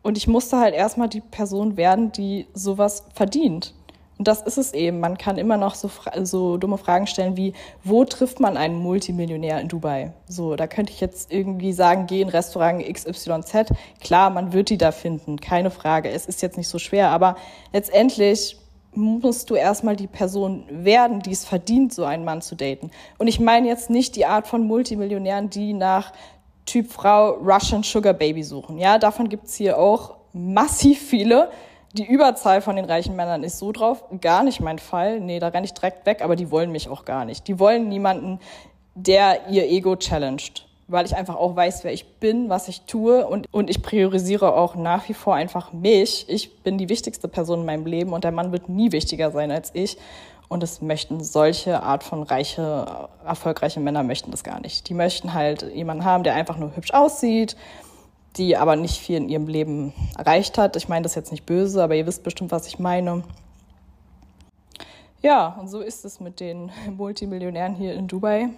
Und 0.01 0.17
ich 0.17 0.27
musste 0.27 0.57
halt 0.57 0.73
erstmal 0.73 1.09
die 1.09 1.21
Person 1.21 1.77
werden, 1.77 2.11
die 2.11 2.47
sowas 2.53 3.03
verdient. 3.13 3.73
Und 4.17 4.27
das 4.27 4.41
ist 4.41 4.57
es 4.57 4.73
eben. 4.73 4.99
Man 4.99 5.17
kann 5.17 5.37
immer 5.37 5.57
noch 5.57 5.75
so, 5.75 5.89
so 6.23 6.57
dumme 6.57 6.77
Fragen 6.77 7.07
stellen 7.07 7.37
wie, 7.37 7.53
wo 7.83 8.03
trifft 8.03 8.39
man 8.39 8.57
einen 8.57 8.75
Multimillionär 8.75 9.61
in 9.61 9.67
Dubai? 9.67 10.13
So, 10.27 10.55
da 10.55 10.67
könnte 10.67 10.91
ich 10.91 10.99
jetzt 10.99 11.31
irgendwie 11.31 11.71
sagen, 11.73 12.07
geh 12.07 12.21
in 12.21 12.29
Restaurant 12.29 12.83
XYZ. 12.83 13.73
Klar, 14.01 14.29
man 14.31 14.53
wird 14.53 14.69
die 14.69 14.77
da 14.77 14.91
finden, 14.91 15.39
keine 15.39 15.69
Frage. 15.69 16.09
Es 16.09 16.25
ist 16.25 16.41
jetzt 16.41 16.57
nicht 16.57 16.67
so 16.67 16.79
schwer, 16.79 17.09
aber 17.09 17.35
letztendlich 17.73 18.57
musst 18.93 19.51
du 19.51 19.55
erstmal 19.55 19.95
die 19.95 20.07
Person 20.07 20.65
werden, 20.71 21.21
die 21.21 21.31
es 21.31 21.45
verdient, 21.45 21.93
so 21.93 22.03
einen 22.03 22.25
Mann 22.25 22.41
zu 22.41 22.55
daten. 22.55 22.89
Und 23.19 23.27
ich 23.27 23.39
meine 23.39 23.67
jetzt 23.67 23.91
nicht 23.91 24.15
die 24.15 24.25
Art 24.25 24.47
von 24.47 24.65
Multimillionären, 24.65 25.51
die 25.51 25.73
nach 25.73 26.13
Typ 26.65 26.91
Frau 26.91 27.33
Russian 27.33 27.83
Sugar 27.83 28.13
Baby 28.13 28.43
suchen. 28.43 28.79
Ja, 28.79 28.97
davon 28.97 29.29
gibt's 29.29 29.55
hier 29.55 29.77
auch 29.77 30.17
massiv 30.33 30.99
viele 30.99 31.49
die 31.93 32.05
Überzahl 32.05 32.61
von 32.61 32.75
den 32.75 32.85
reichen 32.85 33.15
Männern 33.15 33.43
ist 33.43 33.59
so 33.59 33.71
drauf, 33.71 34.03
gar 34.21 34.43
nicht 34.43 34.59
mein 34.59 34.79
Fall. 34.79 35.19
Nee, 35.19 35.39
da 35.39 35.47
renne 35.47 35.65
ich 35.65 35.73
direkt 35.73 36.05
weg, 36.05 36.21
aber 36.21 36.35
die 36.35 36.51
wollen 36.51 36.71
mich 36.71 36.89
auch 36.89 37.05
gar 37.05 37.25
nicht. 37.25 37.47
Die 37.47 37.59
wollen 37.59 37.89
niemanden, 37.89 38.39
der 38.95 39.47
ihr 39.49 39.69
Ego 39.69 39.95
challenged. 39.95 40.65
Weil 40.89 41.05
ich 41.05 41.15
einfach 41.17 41.35
auch 41.35 41.53
weiß, 41.53 41.83
wer 41.83 41.91
ich 41.91 42.05
bin, 42.19 42.47
was 42.49 42.69
ich 42.69 42.81
tue 42.83 43.27
und, 43.27 43.51
und 43.51 43.69
ich 43.69 43.81
priorisiere 43.81 44.53
auch 44.55 44.75
nach 44.75 45.09
wie 45.09 45.13
vor 45.13 45.35
einfach 45.35 45.73
mich. 45.73 46.25
Ich 46.29 46.63
bin 46.63 46.77
die 46.77 46.87
wichtigste 46.87 47.27
Person 47.27 47.59
in 47.59 47.65
meinem 47.65 47.85
Leben 47.85 48.13
und 48.13 48.23
der 48.23 48.31
Mann 48.31 48.53
wird 48.53 48.69
nie 48.69 48.93
wichtiger 48.93 49.31
sein 49.31 49.51
als 49.51 49.71
ich. 49.73 49.97
Und 50.47 50.63
es 50.63 50.81
möchten 50.81 51.21
solche 51.21 51.83
Art 51.83 52.05
von 52.05 52.23
reiche, 52.23 53.09
erfolgreiche 53.25 53.81
Männer 53.81 54.03
möchten 54.03 54.31
das 54.31 54.45
gar 54.45 54.61
nicht. 54.61 54.87
Die 54.87 54.93
möchten 54.93 55.33
halt 55.33 55.63
jemanden 55.73 56.05
haben, 56.05 56.23
der 56.23 56.35
einfach 56.35 56.57
nur 56.57 56.73
hübsch 56.73 56.91
aussieht, 56.91 57.57
die 58.35 58.57
aber 58.57 58.75
nicht 58.75 58.99
viel 58.99 59.17
in 59.17 59.29
ihrem 59.29 59.47
Leben 59.47 59.93
erreicht 60.17 60.57
hat. 60.57 60.75
Ich 60.75 60.87
meine 60.87 61.03
das 61.03 61.15
jetzt 61.15 61.31
nicht 61.31 61.45
böse, 61.45 61.81
aber 61.81 61.95
ihr 61.95 62.05
wisst 62.05 62.23
bestimmt, 62.23 62.51
was 62.51 62.67
ich 62.67 62.79
meine. 62.79 63.23
Ja, 65.21 65.57
und 65.59 65.67
so 65.67 65.81
ist 65.81 66.05
es 66.05 66.19
mit 66.19 66.39
den 66.39 66.71
Multimillionären 66.97 67.75
hier 67.75 67.93
in 67.93 68.07
Dubai. 68.07 68.49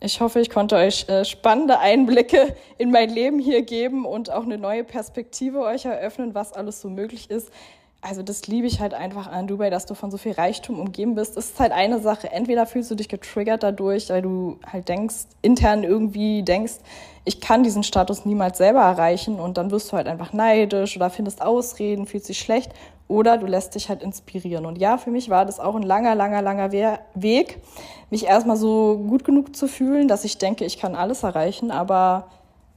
Ich 0.00 0.20
hoffe, 0.20 0.40
ich 0.40 0.50
konnte 0.50 0.76
euch 0.76 1.08
äh, 1.08 1.24
spannende 1.24 1.78
Einblicke 1.78 2.54
in 2.76 2.90
mein 2.90 3.08
Leben 3.08 3.38
hier 3.38 3.62
geben 3.62 4.04
und 4.04 4.30
auch 4.30 4.42
eine 4.42 4.58
neue 4.58 4.84
Perspektive 4.84 5.60
euch 5.60 5.86
eröffnen, 5.86 6.34
was 6.34 6.52
alles 6.52 6.80
so 6.80 6.90
möglich 6.90 7.30
ist 7.30 7.50
also 8.04 8.22
das 8.22 8.46
liebe 8.46 8.66
ich 8.66 8.80
halt 8.80 8.92
einfach 8.92 9.26
an 9.26 9.46
Dubai, 9.46 9.70
dass 9.70 9.86
du 9.86 9.94
von 9.94 10.10
so 10.10 10.18
viel 10.18 10.32
Reichtum 10.32 10.78
umgeben 10.78 11.14
bist. 11.14 11.36
Es 11.38 11.50
ist 11.50 11.60
halt 11.60 11.72
eine 11.72 12.00
Sache. 12.00 12.30
Entweder 12.30 12.66
fühlst 12.66 12.90
du 12.90 12.94
dich 12.94 13.08
getriggert 13.08 13.62
dadurch, 13.62 14.10
weil 14.10 14.20
du 14.20 14.58
halt 14.70 14.88
denkst, 14.88 15.14
intern 15.40 15.84
irgendwie 15.84 16.42
denkst, 16.42 16.74
ich 17.24 17.40
kann 17.40 17.62
diesen 17.62 17.82
Status 17.82 18.26
niemals 18.26 18.58
selber 18.58 18.80
erreichen 18.80 19.40
und 19.40 19.56
dann 19.56 19.70
wirst 19.70 19.90
du 19.90 19.96
halt 19.96 20.06
einfach 20.06 20.34
neidisch 20.34 20.96
oder 20.96 21.08
findest 21.08 21.40
Ausreden, 21.40 22.06
fühlst 22.06 22.28
dich 22.28 22.38
schlecht 22.38 22.72
oder 23.08 23.38
du 23.38 23.46
lässt 23.46 23.74
dich 23.74 23.88
halt 23.88 24.02
inspirieren. 24.02 24.66
Und 24.66 24.76
ja, 24.76 24.98
für 24.98 25.10
mich 25.10 25.30
war 25.30 25.46
das 25.46 25.58
auch 25.58 25.74
ein 25.74 25.82
langer, 25.82 26.14
langer, 26.14 26.42
langer 26.42 26.72
Weg, 26.72 27.58
mich 28.10 28.26
erstmal 28.26 28.56
so 28.56 28.98
gut 28.98 29.24
genug 29.24 29.56
zu 29.56 29.66
fühlen, 29.66 30.08
dass 30.08 30.24
ich 30.24 30.36
denke, 30.36 30.66
ich 30.66 30.78
kann 30.78 30.94
alles 30.94 31.22
erreichen, 31.22 31.70
aber 31.70 32.28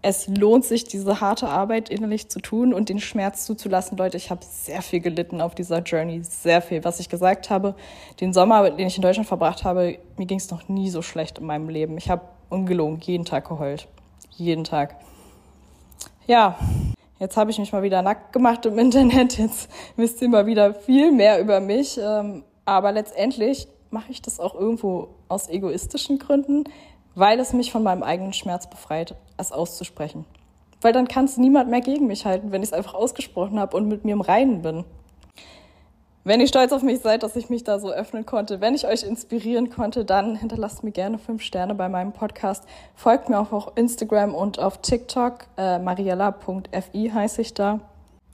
es 0.07 0.25
lohnt 0.27 0.63
sich, 0.63 0.85
diese 0.85 1.19
harte 1.19 1.49
Arbeit 1.49 1.89
innerlich 1.89 2.29
zu 2.29 2.39
tun 2.39 2.73
und 2.73 2.87
den 2.87 3.01
Schmerz 3.01 3.45
zuzulassen. 3.45 3.97
Leute, 3.97 4.15
ich 4.15 4.29
habe 4.29 4.39
sehr 4.49 4.81
viel 4.81 5.01
gelitten 5.01 5.41
auf 5.41 5.53
dieser 5.53 5.79
Journey, 5.79 6.23
sehr 6.23 6.61
viel. 6.61 6.85
Was 6.85 7.01
ich 7.01 7.09
gesagt 7.09 7.49
habe, 7.49 7.75
den 8.21 8.31
Sommer, 8.31 8.69
den 8.69 8.87
ich 8.87 8.95
in 8.95 9.01
Deutschland 9.01 9.27
verbracht 9.27 9.65
habe, 9.65 9.99
mir 10.15 10.25
ging 10.25 10.37
es 10.37 10.49
noch 10.49 10.69
nie 10.69 10.89
so 10.89 11.01
schlecht 11.01 11.39
in 11.39 11.45
meinem 11.45 11.67
Leben. 11.67 11.97
Ich 11.97 12.09
habe 12.09 12.21
ungelogen 12.49 13.01
jeden 13.01 13.25
Tag 13.25 13.49
geheult. 13.49 13.89
Jeden 14.31 14.63
Tag. 14.63 14.95
Ja, 16.25 16.57
jetzt 17.19 17.35
habe 17.35 17.51
ich 17.51 17.59
mich 17.59 17.73
mal 17.73 17.83
wieder 17.83 18.01
nackt 18.01 18.31
gemacht 18.31 18.65
im 18.65 18.79
Internet. 18.79 19.37
Jetzt 19.37 19.69
wisst 19.97 20.21
ihr 20.21 20.29
mal 20.29 20.45
wieder 20.45 20.73
viel 20.73 21.11
mehr 21.11 21.41
über 21.41 21.59
mich. 21.59 21.99
Ähm, 22.01 22.45
aber 22.63 22.93
letztendlich 22.93 23.67
mache 23.89 24.11
ich 24.11 24.21
das 24.21 24.39
auch 24.39 24.55
irgendwo 24.55 25.09
aus 25.27 25.49
egoistischen 25.49 26.17
Gründen 26.17 26.63
weil 27.17 27.39
es 27.39 27.51
mich 27.51 27.71
von 27.71 27.81
meinem 27.81 28.03
eigenen 28.03 28.31
Schmerz 28.31 28.69
befreit, 28.69 29.15
es 29.37 29.51
auszusprechen. 29.51 30.23
Weil 30.81 30.93
dann 30.93 31.07
kann 31.07 31.25
es 31.25 31.37
niemand 31.37 31.67
mehr 31.67 31.81
gegen 31.81 32.05
mich 32.05 32.27
halten, 32.27 32.51
wenn 32.51 32.61
ich 32.61 32.69
es 32.69 32.73
einfach 32.73 32.93
ausgesprochen 32.93 33.59
habe 33.59 33.75
und 33.75 33.87
mit 33.87 34.05
mir 34.05 34.13
im 34.13 34.21
Reinen 34.21 34.61
bin. 34.61 34.85
Wenn 36.23 36.39
ihr 36.39 36.47
stolz 36.47 36.71
auf 36.71 36.83
mich 36.83 36.99
seid, 36.99 37.23
dass 37.23 37.35
ich 37.35 37.49
mich 37.49 37.63
da 37.63 37.79
so 37.79 37.89
öffnen 37.89 38.27
konnte, 38.27 38.61
wenn 38.61 38.75
ich 38.75 38.85
euch 38.85 39.01
inspirieren 39.01 39.71
konnte, 39.71 40.05
dann 40.05 40.35
hinterlasst 40.35 40.83
mir 40.83 40.91
gerne 40.91 41.17
fünf 41.17 41.41
Sterne 41.41 41.73
bei 41.73 41.89
meinem 41.89 42.11
Podcast. 42.11 42.65
Folgt 42.93 43.29
mir 43.29 43.39
auch 43.39 43.51
auf 43.51 43.71
Instagram 43.73 44.35
und 44.35 44.59
auf 44.59 44.77
TikTok. 44.77 45.47
Äh, 45.57 45.79
mariella.fi 45.79 47.09
heiße 47.11 47.41
ich 47.41 47.55
da. 47.55 47.79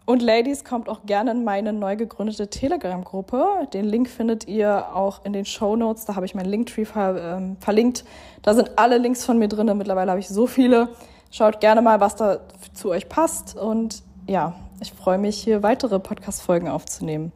Und 0.06 0.22
Ladies, 0.22 0.66
kommt 0.66 0.90
auch 0.90 1.06
gerne 1.06 1.32
in 1.32 1.46
meine 1.46 1.72
neu 1.72 1.96
gegründete 1.96 2.50
Telegram-Gruppe. 2.50 3.70
Den 3.74 3.86
Link 3.86 4.10
findet 4.10 4.48
ihr 4.50 4.94
auch 4.94 5.24
in 5.24 5.32
den 5.32 5.46
Show 5.46 5.78
Notes. 5.78 6.04
Da 6.04 6.16
habe 6.16 6.26
ich 6.26 6.36
meinen 6.36 6.50
Linktree 6.50 6.84
ver 6.84 7.38
ähm, 7.38 7.56
verlinkt. 7.62 8.04
Da 8.42 8.54
sind 8.54 8.72
alle 8.76 8.98
Links 8.98 9.24
von 9.26 9.40
mir 9.40 9.48
drin. 9.48 9.78
Mittlerweile 9.78 10.12
habe 10.12 10.20
ich 10.20 10.28
so 10.28 10.46
viele. 10.46 10.90
Schaut 11.32 11.62
gerne 11.62 11.82
mal, 11.82 12.02
was 12.02 12.18
da 12.18 12.40
zu 12.74 12.90
euch 12.90 13.08
passt. 13.08 13.56
Und 13.56 14.04
ja, 14.28 14.56
ich 14.82 14.92
freue 14.92 15.18
mich, 15.18 15.38
hier 15.42 15.64
weitere 15.64 16.00
Podcast-Folgen 16.00 16.68
aufzunehmen. 16.68 17.32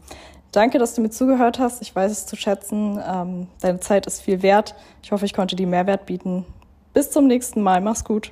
Danke, 0.52 0.78
dass 0.78 0.94
du 0.94 1.02
mir 1.02 1.10
zugehört 1.10 1.60
hast. 1.60 1.82
Ich 1.82 1.96
weiß 1.96 2.12
es 2.12 2.26
zu 2.26 2.36
schätzen. 2.36 3.00
Ähm, 3.08 3.48
deine 3.62 3.80
Zeit 3.80 4.06
ist 4.08 4.22
viel 4.22 4.42
wert. 4.42 4.76
Ich 5.04 5.14
hoffe, 5.14 5.26
ich 5.26 5.34
konnte 5.34 5.56
dir 5.56 5.68
Mehrwert 5.68 6.06
bieten. 6.06 6.46
Bis 6.94 7.12
zum 7.12 7.28
nächsten 7.28 7.62
Mal. 7.62 7.80
Mach's 7.80 8.04
gut. 8.04 8.32